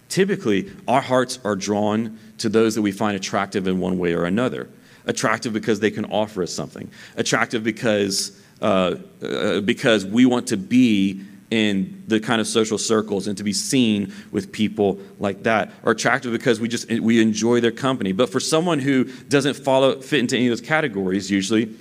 [0.09, 4.25] Typically, our hearts are drawn to those that we find attractive in one way or
[4.25, 4.69] another.
[5.07, 6.91] Attractive because they can offer us something.
[7.17, 13.29] Attractive because, uh, uh, because we want to be in the kind of social circles
[13.29, 15.71] and to be seen with people like that.
[15.85, 18.13] Or attractive because we just we enjoy their company.
[18.13, 21.75] But for someone who doesn't follow fit into any of those categories, usually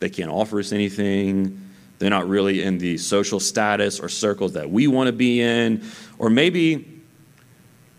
[0.00, 1.58] they can't offer us anything.
[1.98, 5.84] They're not really in the social status or circles that we want to be in.
[6.18, 6.99] Or maybe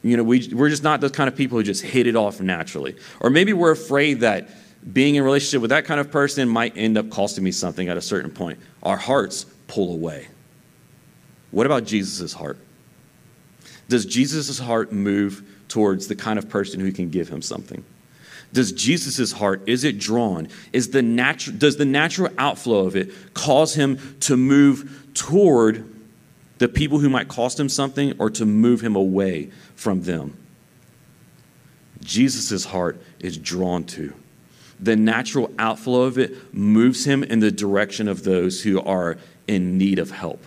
[0.04, 2.42] You know, we, we're just not those kind of people who just hit it off
[2.42, 2.96] naturally.
[3.20, 4.50] Or maybe we're afraid that
[4.94, 7.98] being in relationship with that kind of person might end up costing me something at
[7.98, 8.60] a certain point.
[8.82, 10.28] Our hearts pull away.
[11.52, 12.58] What about Jesus' heart?
[13.90, 17.84] Does Jesus' heart move towards the kind of person who can give him something?
[18.54, 20.48] Does Jesus' heart, is it drawn?
[20.74, 25.88] Is the natural, does the natural outflow of it cause him to move toward
[26.62, 30.38] the people who might cost him something or to move him away from them?
[32.04, 34.14] Jesus' heart is drawn to.
[34.80, 39.80] The natural outflow of it moves him in the direction of those who are in
[39.80, 40.44] need of help.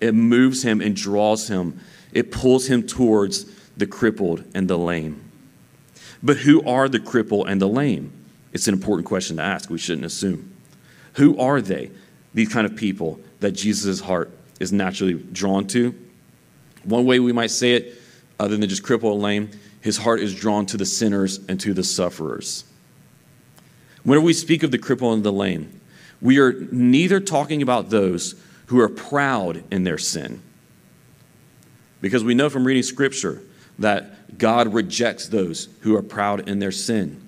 [0.00, 1.80] It moves him and draws him,
[2.14, 3.44] it pulls him towards
[3.76, 5.22] the crippled and the lame.
[6.22, 8.10] But who are the crippled and the lame?
[8.54, 9.68] It's an important question to ask.
[9.68, 10.56] We shouldn't assume.
[11.16, 11.90] Who are they,
[12.32, 15.94] these kind of people that Jesus' heart is naturally drawn to?
[16.84, 18.00] One way we might say it,
[18.38, 21.72] other than just cripple and lame, his heart is drawn to the sinners and to
[21.72, 22.64] the sufferers.
[24.04, 25.80] Whenever we speak of the cripple and the lame,
[26.20, 28.34] we are neither talking about those
[28.66, 30.42] who are proud in their sin.
[32.00, 33.42] Because we know from reading scripture
[33.78, 37.20] that God rejects those who are proud in their sin,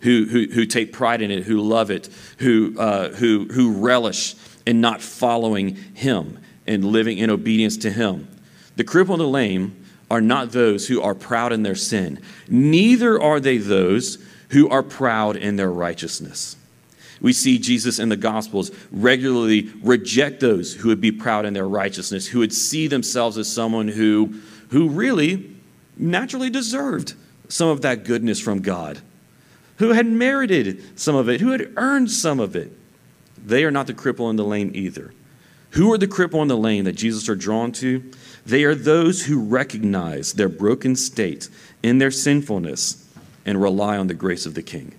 [0.00, 2.08] who, who, who take pride in it, who love it,
[2.38, 4.34] who, uh, who, who relish
[4.66, 8.28] in not following Him and living in obedience to Him.
[8.76, 13.20] The crippled and the lame are not those who are proud in their sin, neither
[13.20, 14.18] are they those
[14.50, 16.56] who are proud in their righteousness.
[17.20, 21.66] We see Jesus in the Gospels regularly reject those who would be proud in their
[21.66, 24.34] righteousness, who would see themselves as someone who,
[24.68, 25.50] who really
[25.96, 27.14] naturally deserved
[27.48, 29.00] some of that goodness from God,
[29.78, 32.70] who had merited some of it, who had earned some of it.
[33.44, 35.12] They are not the cripple and the lame either.
[35.76, 38.10] Who are the cripple and the lame that Jesus are drawn to?
[38.46, 41.50] They are those who recognize their broken state
[41.82, 43.06] in their sinfulness
[43.44, 44.94] and rely on the grace of the King.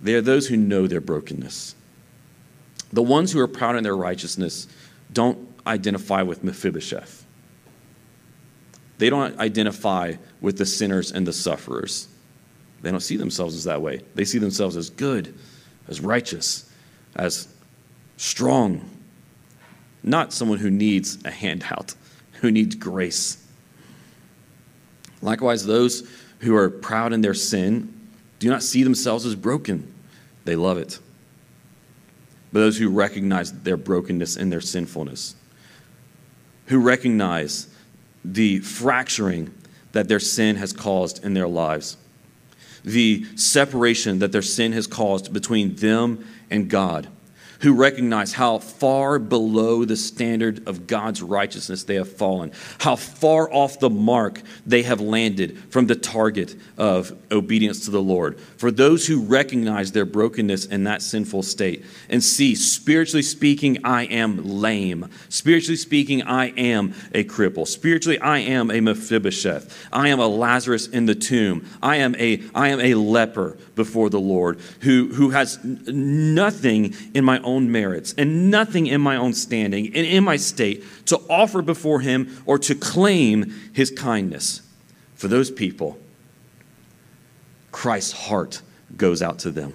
[0.00, 1.74] They are those who know their brokenness.
[2.92, 4.68] The ones who are proud in their righteousness
[5.12, 7.26] don't identify with Mephibosheth.
[8.98, 12.06] They don't identify with the sinners and the sufferers.
[12.82, 14.02] They don't see themselves as that way.
[14.14, 15.34] They see themselves as good,
[15.88, 16.70] as righteous,
[17.16, 17.48] as
[18.18, 18.90] strong.
[20.02, 21.94] Not someone who needs a handout,
[22.40, 23.42] who needs grace.
[25.22, 26.08] Likewise, those
[26.40, 27.94] who are proud in their sin
[28.38, 29.92] do not see themselves as broken,
[30.44, 30.98] they love it.
[32.52, 35.34] But those who recognize their brokenness and their sinfulness,
[36.66, 37.68] who recognize
[38.24, 39.52] the fracturing
[39.92, 41.96] that their sin has caused in their lives,
[42.84, 47.08] the separation that their sin has caused between them and God
[47.60, 53.52] who recognize how far below the standard of God's righteousness they have fallen, how far
[53.52, 58.38] off the mark they have landed from the target of obedience to the Lord.
[58.40, 64.04] For those who recognize their brokenness in that sinful state and see, spiritually speaking, I
[64.04, 65.10] am lame.
[65.28, 67.66] Spiritually speaking, I am a cripple.
[67.66, 69.88] Spiritually, I am a Mephibosheth.
[69.92, 71.68] I am a Lazarus in the tomb.
[71.82, 77.24] I am a, I am a leper before the Lord who, who has nothing in
[77.24, 81.62] my own merits and nothing in my own standing and in my state to offer
[81.62, 84.60] before him or to claim his kindness.
[85.14, 85.98] For those people,
[87.72, 88.60] Christ's heart
[88.96, 89.72] goes out to them.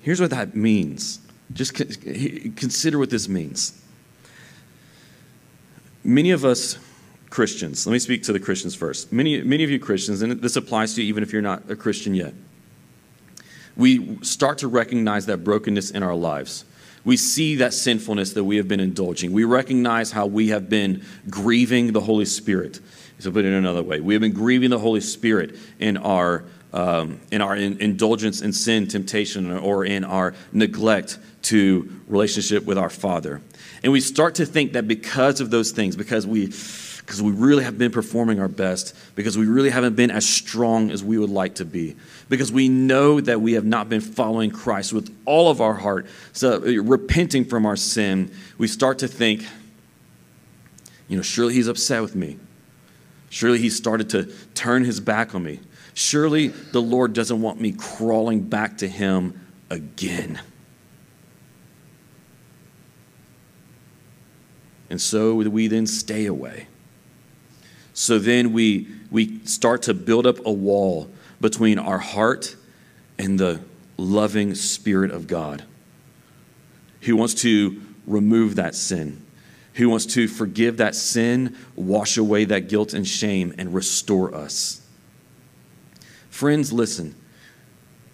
[0.00, 1.20] Here's what that means.
[1.52, 3.80] Just consider what this means.
[6.04, 6.78] Many of us
[7.30, 9.10] Christians, let me speak to the Christians first.
[9.10, 11.74] Many, many of you Christians, and this applies to you even if you're not a
[11.74, 12.34] Christian yet
[13.76, 16.64] we start to recognize that brokenness in our lives.
[17.04, 19.32] We see that sinfulness that we have been indulging.
[19.32, 22.80] We recognize how we have been grieving the Holy Spirit.
[23.18, 27.20] So, put it another way, we have been grieving the Holy Spirit in our um,
[27.30, 32.90] in our in, indulgence in sin, temptation, or in our neglect to relationship with our
[32.90, 33.40] Father.
[33.82, 36.50] And we start to think that because of those things, because we
[37.04, 40.90] because we really have been performing our best, because we really haven't been as strong
[40.90, 41.96] as we would like to be,
[42.28, 46.06] because we know that we have not been following Christ with all of our heart,
[46.32, 49.44] so uh, repenting from our sin, we start to think,
[51.08, 52.38] you know, surely he's upset with me.
[53.30, 55.60] Surely he started to turn his back on me.
[55.94, 59.38] Surely the Lord doesn't want me crawling back to him
[59.70, 60.40] again.
[64.88, 66.68] And so we then stay away.
[68.02, 71.08] So then we, we start to build up a wall
[71.40, 72.56] between our heart
[73.16, 73.60] and the
[73.96, 75.62] loving Spirit of God
[77.02, 79.24] who wants to remove that sin,
[79.74, 84.80] who wants to forgive that sin, wash away that guilt and shame, and restore us.
[86.28, 87.14] Friends, listen.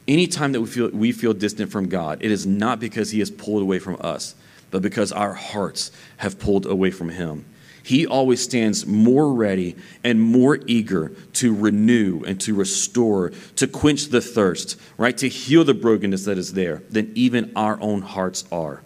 [0.07, 3.30] Anytime that we feel, we feel distant from God, it is not because He has
[3.30, 4.34] pulled away from us,
[4.70, 7.47] but because our hearts have pulled away from Him.
[7.89, 9.74] He always stands more ready
[10.05, 15.16] and more eager to renew and to restore, to quench the thirst, right?
[15.16, 18.82] To heal the brokenness that is there than even our own hearts are.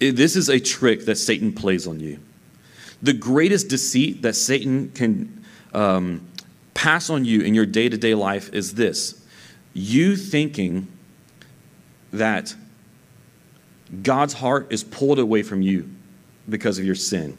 [0.00, 2.18] This is a trick that Satan plays on you.
[3.00, 6.26] The greatest deceit that Satan can um,
[6.74, 9.24] pass on you in your day to day life is this
[9.74, 10.88] you thinking
[12.12, 12.52] that
[14.02, 15.88] God's heart is pulled away from you
[16.48, 17.38] because of your sin.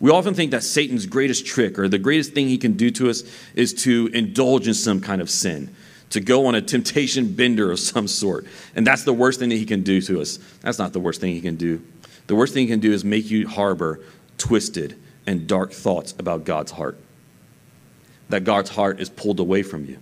[0.00, 3.10] We often think that Satan's greatest trick or the greatest thing he can do to
[3.10, 3.22] us
[3.54, 5.74] is to indulge in some kind of sin,
[6.10, 8.46] to go on a temptation bender of some sort.
[8.74, 10.38] And that's the worst thing that he can do to us.
[10.60, 11.82] That's not the worst thing he can do.
[12.26, 14.00] The worst thing he can do is make you harbor
[14.38, 16.98] twisted and dark thoughts about God's heart.
[18.30, 19.98] That God's heart is pulled away from you.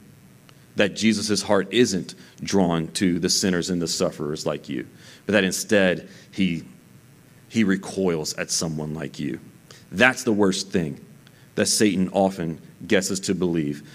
[0.77, 4.87] That Jesus' heart isn't drawn to the sinners and the sufferers like you,
[5.27, 6.65] but that instead he,
[7.49, 9.39] he recoils at someone like you.
[9.93, 11.01] That's the worst thing
[11.55, 13.89] that Satan often gets us to believe,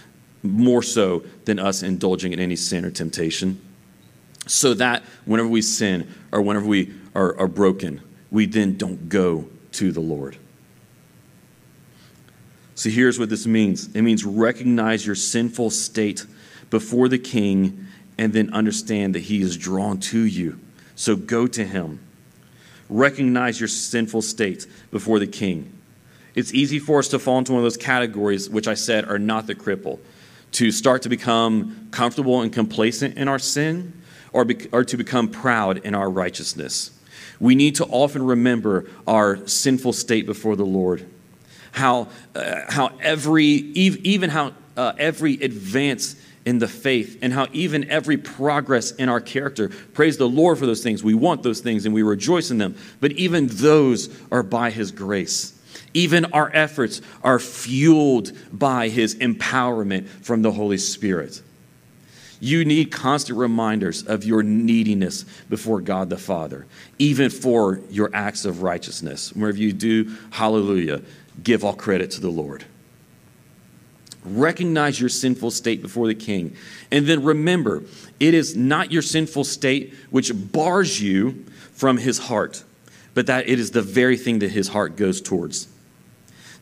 [0.43, 3.59] more so than us indulging in any sin or temptation.
[4.45, 9.49] So that whenever we sin or whenever we are, are broken, we then don't go
[9.73, 10.37] to the Lord.
[12.75, 16.25] So here's what this means it means recognize your sinful state
[16.69, 17.87] before the king
[18.19, 20.59] and then understand that he is drawn to you.
[20.95, 21.99] So go to him.
[22.89, 25.76] Recognize your sinful state before the king.
[26.37, 29.17] It's easy for us to fall into one of those categories, which I said are
[29.17, 29.97] not the cripple,
[30.51, 33.99] to start to become comfortable and complacent in our sin
[34.33, 36.91] or, be, or to become proud in our righteousness.
[37.39, 41.09] We need to often remember our sinful state before the Lord.
[41.71, 47.89] How, uh, how every, even how uh, every advance in the faith and how even
[47.89, 51.03] every progress in our character, praise the Lord for those things.
[51.03, 52.75] We want those things and we rejoice in them.
[52.99, 55.56] But even those are by His grace.
[55.93, 61.41] Even our efforts are fueled by His empowerment from the Holy Spirit.
[62.39, 66.67] You need constant reminders of your neediness before God the Father,
[66.99, 69.33] even for your acts of righteousness.
[69.33, 71.01] Wherever you do, hallelujah,
[71.41, 72.63] give all credit to the Lord.
[74.23, 76.55] Recognize your sinful state before the king.
[76.91, 77.83] And then remember,
[78.19, 82.63] it is not your sinful state which bars you from his heart,
[83.13, 85.67] but that it is the very thing that his heart goes towards.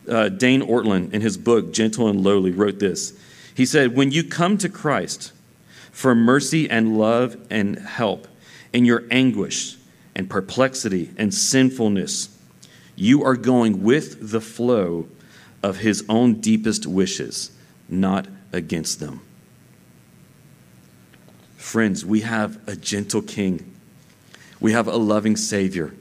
[0.08, 3.18] Uh, Dane Ortlund, in his book, Gentle and Lowly, wrote this.
[3.54, 5.32] He said, When you come to Christ,
[5.96, 8.28] for mercy and love and help
[8.70, 9.78] in your anguish
[10.14, 12.28] and perplexity and sinfulness.
[12.94, 15.08] You are going with the flow
[15.62, 17.50] of his own deepest wishes,
[17.88, 19.22] not against them.
[21.56, 23.74] Friends, we have a gentle king.
[24.60, 25.94] We have a loving Savior.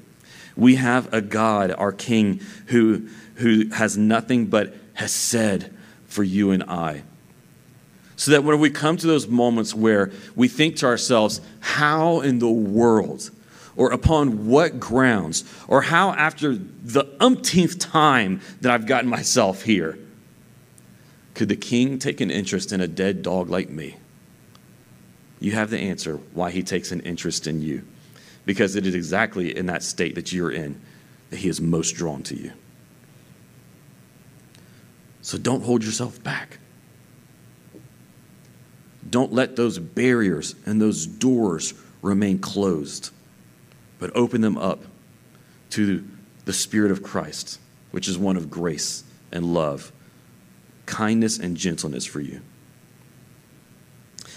[0.58, 5.70] We have a God, our King, who, who has nothing but Hesed
[6.08, 7.04] for you and I.
[8.16, 12.40] So that when we come to those moments where we think to ourselves, how in
[12.40, 13.30] the world,
[13.76, 20.00] or upon what grounds, or how after the umpteenth time that I've gotten myself here,
[21.34, 23.98] could the king take an interest in a dead dog like me?
[25.42, 27.84] You have the answer why he takes an interest in you.
[28.46, 30.80] Because it is exactly in that state that you're in
[31.30, 32.52] that he is most drawn to you.
[35.22, 36.60] So don't hold yourself back.
[39.10, 43.10] Don't let those barriers and those doors remain closed,
[43.98, 44.84] but open them up
[45.72, 46.08] to
[46.46, 47.60] the Spirit of Christ,
[47.92, 49.92] which is one of grace and love,
[50.86, 52.42] kindness and gentleness for you.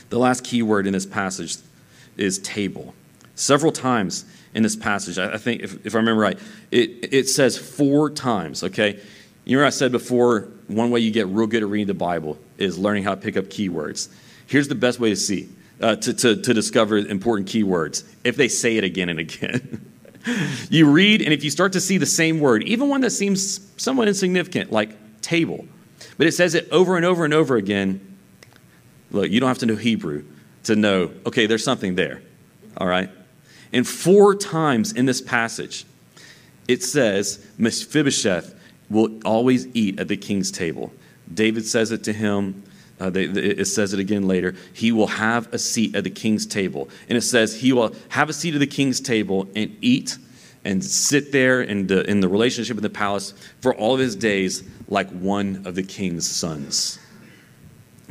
[0.09, 1.59] The last key word in this passage
[2.17, 2.95] is table.
[3.39, 6.37] Several times in this passage, I think, if, if I remember right,
[6.73, 8.99] it, it says four times, okay?
[9.45, 12.37] You remember I said before, one way you get real good at reading the Bible
[12.57, 14.09] is learning how to pick up keywords.
[14.49, 15.49] Here's the best way to see,
[15.81, 19.89] uh, to, to, to discover important keywords if they say it again and again.
[20.69, 23.71] you read, and if you start to see the same word, even one that seems
[23.81, 24.91] somewhat insignificant, like
[25.23, 25.65] table,
[26.17, 28.19] but it says it over and over and over again,
[29.13, 30.25] look, you don't have to know Hebrew
[30.65, 32.21] to know, okay, there's something there.
[32.77, 33.11] All right?
[33.73, 35.85] And four times in this passage,
[36.67, 38.55] it says Mephibosheth
[38.91, 40.93] will always eat at the king's table.
[41.33, 42.63] David says it to him.
[43.01, 44.55] Uh, they, it says it again later.
[44.73, 46.89] He will have a seat at the king's table.
[47.09, 50.19] And it says he will have a seat at the king's table and eat
[50.65, 54.17] and sit there in the, in the relationship in the palace for all of his
[54.17, 56.99] days like one of the king's sons.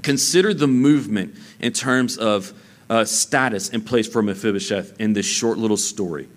[0.04, 2.54] Consider the movement in terms of
[2.90, 6.30] uh, status in place for Mephibosheth in this short little story.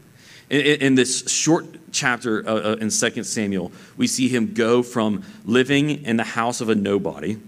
[0.49, 5.23] In, in this short chapter uh, uh, in 2 Samuel, we see him go from
[5.45, 7.39] living in the house of a nobody,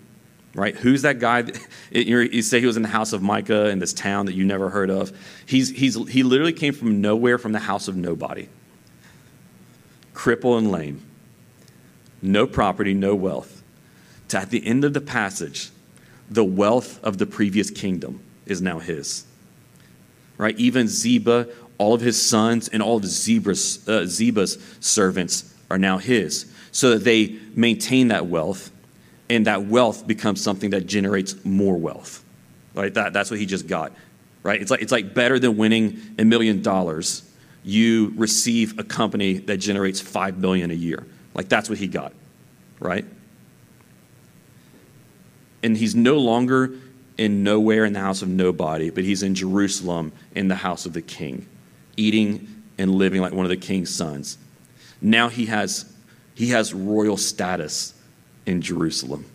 [0.55, 0.77] right?
[0.77, 1.43] Who's that guy?
[1.43, 1.59] That,
[1.91, 4.71] you say he was in the house of Micah in this town that you never
[4.71, 5.13] heard of.
[5.47, 8.49] He's, he's, he literally came from nowhere, from the house of nobody.
[10.15, 11.03] Cripple and lame.
[12.21, 13.63] No property, no wealth.
[14.29, 15.71] To at the end of the passage,
[16.31, 19.25] the wealth of the previous kingdom is now his.
[20.39, 20.57] Right?
[20.59, 24.47] Even Ziba, all of his sons, and all of Ziba's, uh,
[24.81, 26.53] servants are now his.
[26.73, 28.71] So that they maintain that wealth,
[29.29, 32.25] and that wealth becomes something that generates more wealth.
[32.75, 32.93] Right?
[32.93, 33.93] That, that's what he just got.
[34.43, 34.61] Right?
[34.61, 37.29] It's like, it's like better than winning a million dollars.
[37.63, 41.07] You receive a company that generates five billion a year.
[41.35, 42.13] Like that's what he got.
[42.81, 43.05] Right?
[45.63, 46.75] and he's no longer
[47.19, 50.93] in nowhere in the house of nobody, but he's in Jerusalem in the house of
[50.93, 51.47] the king,
[51.97, 54.39] eating and living like one of the king's sons.
[55.01, 55.93] Now he has,
[56.35, 57.95] he has royal status
[58.47, 59.27] in Jerusalem.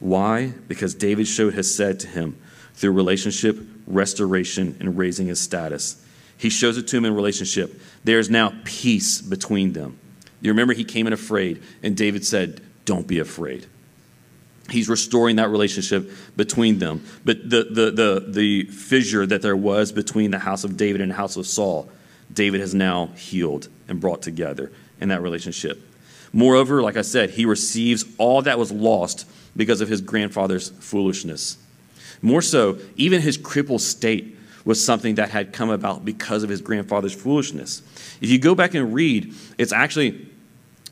[0.00, 0.54] Why?
[0.66, 2.36] Because David showed Hesed to him
[2.74, 6.02] through relationship, restoration, and raising his status.
[6.38, 7.80] He shows it to him in relationship.
[8.02, 9.98] There's now peace between them.
[10.40, 13.66] You remember he came in afraid, and David said, Don't be afraid.
[14.68, 17.04] He's restoring that relationship between them.
[17.24, 21.12] But the, the, the, the fissure that there was between the house of David and
[21.12, 21.88] the house of Saul,
[22.34, 25.80] David has now healed and brought together in that relationship.
[26.32, 29.24] Moreover, like I said, he receives all that was lost
[29.56, 31.58] because of his grandfather's foolishness.
[32.20, 36.60] More so, even his crippled state was something that had come about because of his
[36.60, 37.82] grandfather's foolishness.
[38.20, 40.26] If you go back and read, it's actually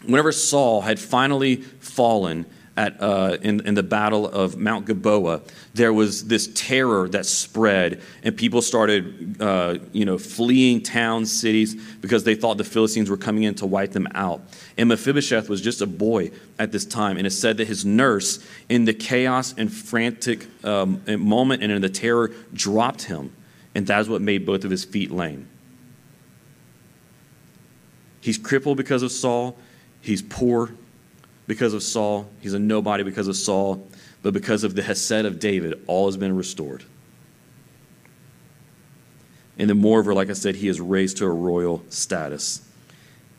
[0.06, 2.46] whenever Saul had finally fallen
[2.78, 5.40] at, uh, in, in the battle of Mount Gilboa,
[5.74, 11.74] there was this terror that spread, and people started, uh, you know, fleeing towns, cities,
[12.00, 14.42] because they thought the Philistines were coming in to wipe them out.
[14.76, 18.46] And Mephibosheth was just a boy at this time, and it said that his nurse,
[18.68, 23.34] in the chaos and frantic um, moment and in the terror, dropped him,
[23.74, 25.48] and that is what made both of his feet lame.
[28.20, 29.56] He's crippled because of Saul.
[30.00, 30.70] He's poor
[31.46, 32.30] because of Saul.
[32.40, 33.88] He's a nobody because of Saul.
[34.22, 36.84] But because of the Hesed of David, all has been restored.
[39.58, 42.62] And then, moreover, like I said, he is raised to a royal status.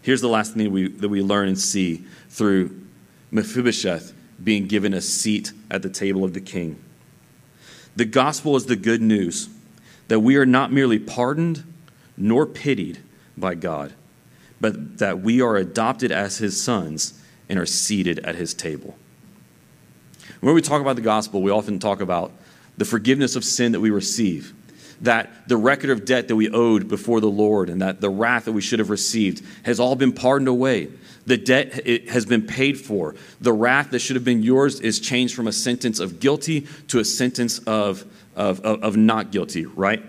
[0.01, 2.82] Here's the last thing we, that we learn and see through
[3.32, 6.82] Mephibosheth being given a seat at the table of the king.
[7.95, 9.49] The gospel is the good news
[10.07, 11.64] that we are not merely pardoned
[12.18, 12.99] nor pitied
[13.38, 13.93] by God,
[14.62, 18.97] but that we are adopted as his sons and are seated at his table.
[20.41, 22.32] When we talk about the gospel, we often talk about
[22.78, 24.53] the forgiveness of sin that we receive,
[25.01, 28.45] that the record of debt that we owed before the Lord, and that the wrath
[28.45, 30.89] that we should have received has all been pardoned away.
[31.26, 33.16] The debt has been paid for.
[33.41, 36.99] The wrath that should have been yours is changed from a sentence of guilty to
[36.99, 38.05] a sentence of,
[38.36, 40.01] of, of, of not guilty, right?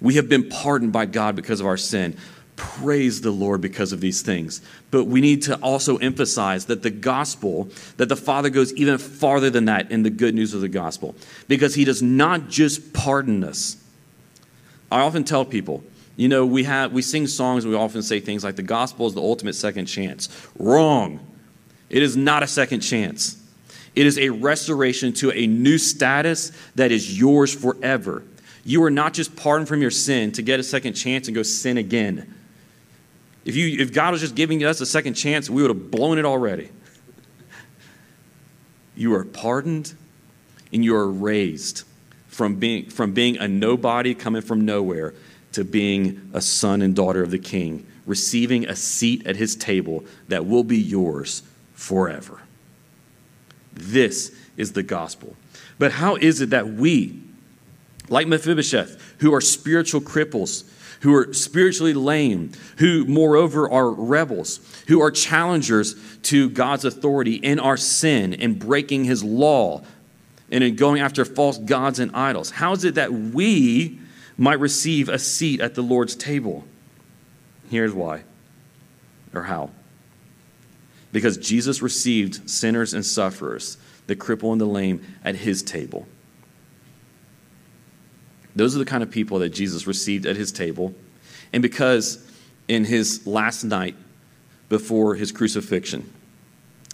[0.00, 2.16] We have been pardoned by God because of our sin
[2.58, 4.60] praise the Lord because of these things.
[4.90, 9.48] But we need to also emphasize that the gospel, that the Father goes even farther
[9.48, 11.14] than that in the good news of the gospel,
[11.46, 13.76] because he does not just pardon us.
[14.90, 15.84] I often tell people,
[16.16, 19.06] you know, we have we sing songs and we often say things like the gospel
[19.06, 20.28] is the ultimate second chance.
[20.58, 21.20] Wrong.
[21.88, 23.40] It is not a second chance.
[23.94, 28.24] It is a restoration to a new status that is yours forever.
[28.64, 31.42] You are not just pardoned from your sin to get a second chance and go
[31.42, 32.34] sin again.
[33.48, 36.18] If, you, if God was just giving us a second chance, we would have blown
[36.18, 36.68] it already.
[38.94, 39.94] You are pardoned
[40.70, 41.84] and you are raised
[42.26, 45.14] from being, from being a nobody coming from nowhere
[45.52, 50.04] to being a son and daughter of the king, receiving a seat at his table
[50.28, 51.42] that will be yours
[51.72, 52.42] forever.
[53.72, 55.36] This is the gospel.
[55.78, 57.22] But how is it that we,
[58.10, 60.64] like Mephibosheth, who are spiritual cripples,
[61.00, 67.60] who are spiritually lame, who, moreover, are rebels, who are challengers to God's authority in
[67.60, 69.82] our sin and breaking his law
[70.50, 72.50] and in going after false gods and idols.
[72.50, 74.00] How is it that we
[74.36, 76.64] might receive a seat at the Lord's table?
[77.70, 78.22] Here's why,
[79.34, 79.70] or how.
[81.12, 86.06] Because Jesus received sinners and sufferers, the cripple and the lame, at his table.
[88.58, 90.92] Those are the kind of people that Jesus received at his table.
[91.52, 92.26] And because
[92.66, 93.94] in his last night
[94.68, 96.12] before his crucifixion,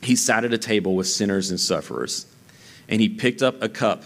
[0.02, 2.26] he sat at a table with sinners and sufferers.
[2.86, 4.04] And he picked up a cup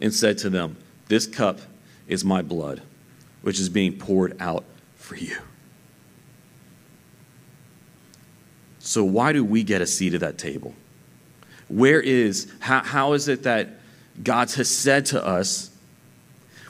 [0.00, 0.76] and said to them,
[1.06, 1.60] This cup
[2.08, 2.82] is my blood,
[3.42, 4.64] which is being poured out
[4.96, 5.36] for you.
[8.80, 10.74] So, why do we get a seat at that table?
[11.68, 13.78] Where is, how, how is it that
[14.20, 15.71] God's Hesed to us,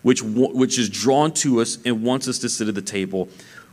[0.03, 3.28] which, which is drawn to us and wants us to sit at the table,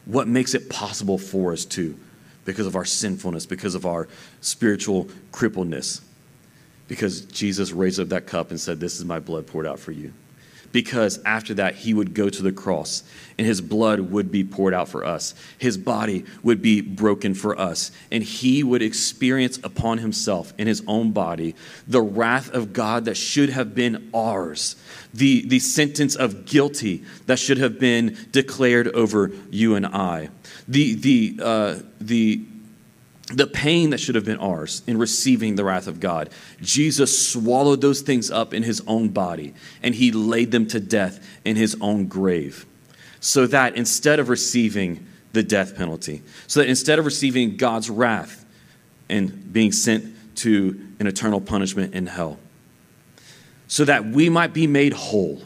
[0.06, 1.98] what makes it possible for us to?
[2.46, 4.08] Because of our sinfulness, because of our
[4.42, 6.02] spiritual crippledness.
[6.88, 9.92] Because Jesus raised up that cup and said, This is my blood poured out for
[9.92, 10.14] you
[10.72, 13.04] because after that he would go to the cross
[13.40, 15.34] and his blood would be poured out for us.
[15.58, 20.84] His body would be broken for us, and he would experience upon himself in his
[20.88, 21.56] own body
[21.88, 24.76] the wrath of God that should have been ours,
[25.14, 30.30] the, the sentence of guilty that should have been declared over you and I,
[30.68, 32.44] the, the, uh, the
[33.34, 36.30] the pain that should have been ours in receiving the wrath of God.
[36.62, 39.54] Jesus swallowed those things up in his own body
[39.84, 42.66] and he laid them to death in his own grave.
[43.20, 48.46] So that instead of receiving the death penalty, so that instead of receiving God's wrath
[49.10, 52.40] and being sent to an eternal punishment in hell,
[53.68, 55.44] so that we might be made whole,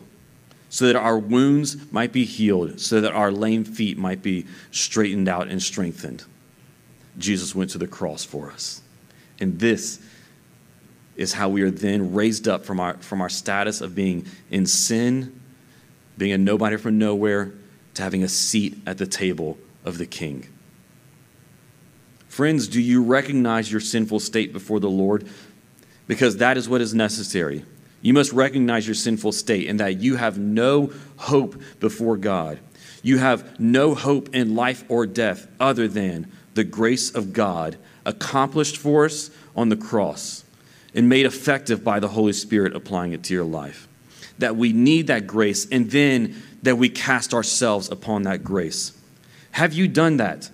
[0.70, 5.28] so that our wounds might be healed, so that our lame feet might be straightened
[5.28, 6.24] out and strengthened
[7.18, 8.82] Jesus went to the cross for us.
[9.40, 10.00] And this
[11.16, 14.66] is how we are then raised up from our, from our status of being in
[14.66, 15.40] sin,
[16.18, 17.54] being a nobody from nowhere,
[17.94, 20.48] to having a seat at the table of the King.
[22.28, 25.28] Friends, do you recognize your sinful state before the Lord?
[26.08, 27.64] Because that is what is necessary.
[28.02, 32.60] You must recognize your sinful state and that you have no hope before God.
[33.04, 38.78] You have no hope in life or death other than the grace of God accomplished
[38.78, 40.44] for us on the cross
[40.94, 43.88] and made effective by the Holy Spirit applying it to your life.
[44.40, 48.98] That we need that grace and then that we cast ourselves upon that grace.
[49.52, 50.50] Have you done that?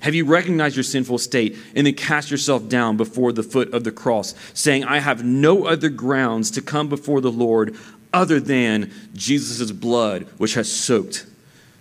[0.00, 3.84] Have you recognized your sinful state and then cast yourself down before the foot of
[3.84, 7.76] the cross, saying, I have no other grounds to come before the Lord
[8.12, 11.24] other than Jesus' blood, which has soaked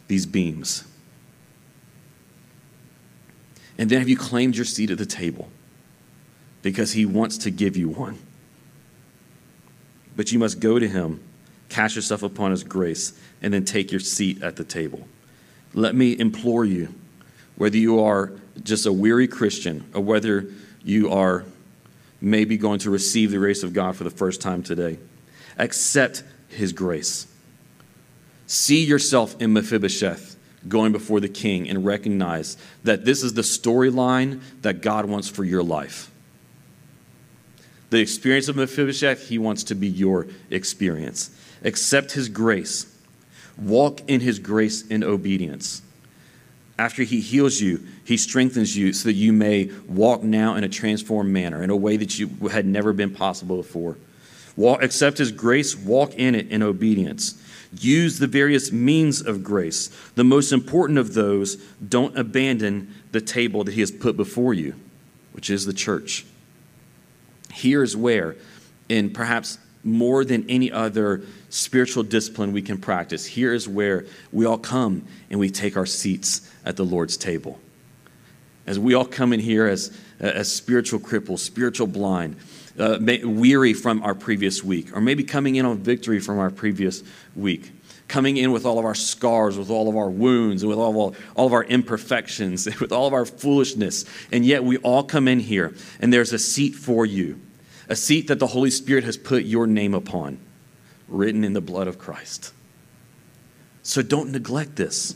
[0.07, 0.83] these beams?
[3.77, 5.49] And then have you claimed your seat at the table?
[6.61, 8.19] Because he wants to give you one.
[10.15, 11.21] But you must go to him,
[11.69, 15.07] cast yourself upon his grace, and then take your seat at the table.
[15.73, 16.93] Let me implore you,
[17.55, 20.47] whether you are just a weary Christian or whether
[20.83, 21.45] you are
[22.19, 24.99] maybe going to receive the grace of God for the first time today,
[25.57, 27.27] accept his grace.
[28.45, 30.30] See yourself in Mephibosheth
[30.67, 35.43] going before the king and recognize that this is the storyline that God wants for
[35.43, 36.11] your life.
[37.89, 41.29] The experience of Mephibosheth, he wants to be your experience.
[41.63, 42.85] Accept his grace.
[43.57, 45.81] Walk in his grace in obedience.
[46.79, 50.69] After he heals you, he strengthens you so that you may walk now in a
[50.69, 53.97] transformed manner, in a way that you had never been possible before.
[54.55, 57.41] Walk, accept his grace, walk in it in obedience.
[57.79, 59.89] Use the various means of grace.
[60.15, 61.55] The most important of those,
[61.87, 64.75] don't abandon the table that He has put before you,
[65.31, 66.25] which is the church.
[67.51, 68.35] Here's where,
[68.89, 74.45] in perhaps more than any other spiritual discipline we can practice, here is where we
[74.45, 77.59] all come and we take our seats at the Lord's table.
[78.67, 82.35] As we all come in here as, as spiritual cripples, spiritual blind,
[82.79, 87.03] uh, weary from our previous week, or maybe coming in on victory from our previous
[87.35, 87.71] week.
[88.07, 91.17] Coming in with all of our scars, with all of our wounds, with all of,
[91.35, 94.05] all of our imperfections, with all of our foolishness.
[94.31, 97.39] And yet we all come in here, and there's a seat for you,
[97.87, 100.39] a seat that the Holy Spirit has put your name upon,
[101.07, 102.53] written in the blood of Christ.
[103.83, 105.15] So don't neglect this.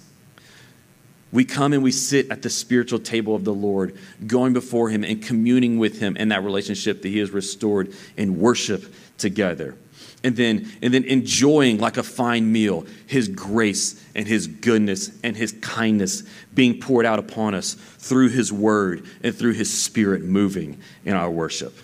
[1.36, 5.04] We come and we sit at the spiritual table of the Lord, going before Him
[5.04, 8.86] and communing with Him in that relationship that He has restored in worship
[9.18, 9.76] together.
[10.24, 15.36] And then, and then enjoying like a fine meal His grace and His goodness and
[15.36, 16.24] His kindness
[16.54, 21.30] being poured out upon us through His Word and through His Spirit moving in our
[21.30, 21.78] worship.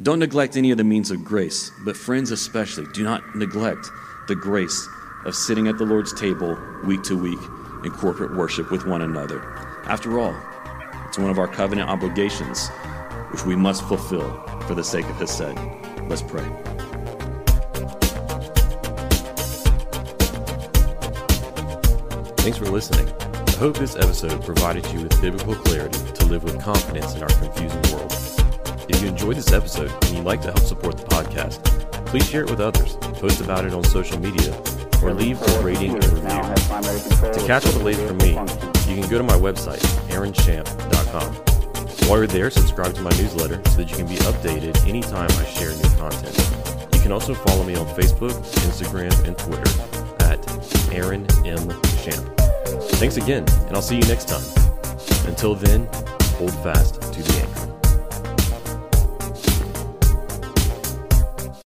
[0.00, 3.90] Don't neglect any of the means of grace, but friends especially, do not neglect
[4.28, 4.88] the grace
[5.24, 7.38] of sitting at the Lord's table week to week
[7.84, 9.42] in corporate worship with one another.
[9.84, 10.34] After all,
[11.06, 12.68] it's one of our covenant obligations,
[13.30, 14.30] which we must fulfill
[14.66, 15.58] for the sake of His sake.
[16.08, 16.44] Let's pray.
[22.38, 23.12] Thanks for listening.
[23.32, 27.28] I hope this episode provided you with biblical clarity to live with confidence in our
[27.28, 28.12] confusing world.
[28.88, 31.62] If you enjoyed this episode and you'd like to help support the podcast,
[32.06, 34.52] please share it with others, post about it on social media,
[35.02, 36.42] or leave a rating and review.
[37.32, 38.30] To catch up the latest from me,
[38.88, 41.34] you can go to my website, aaronshamp.com.
[42.08, 45.44] While you're there, subscribe to my newsletter so that you can be updated anytime I
[45.44, 46.36] share new content.
[46.94, 48.32] You can also follow me on Facebook,
[48.66, 49.70] Instagram, and Twitter
[50.24, 51.68] at Aaron M.
[52.02, 52.24] Shamp.
[52.98, 54.42] Thanks again, and I'll see you next time.
[55.26, 55.86] Until then,
[56.38, 57.47] hold fast to the aim.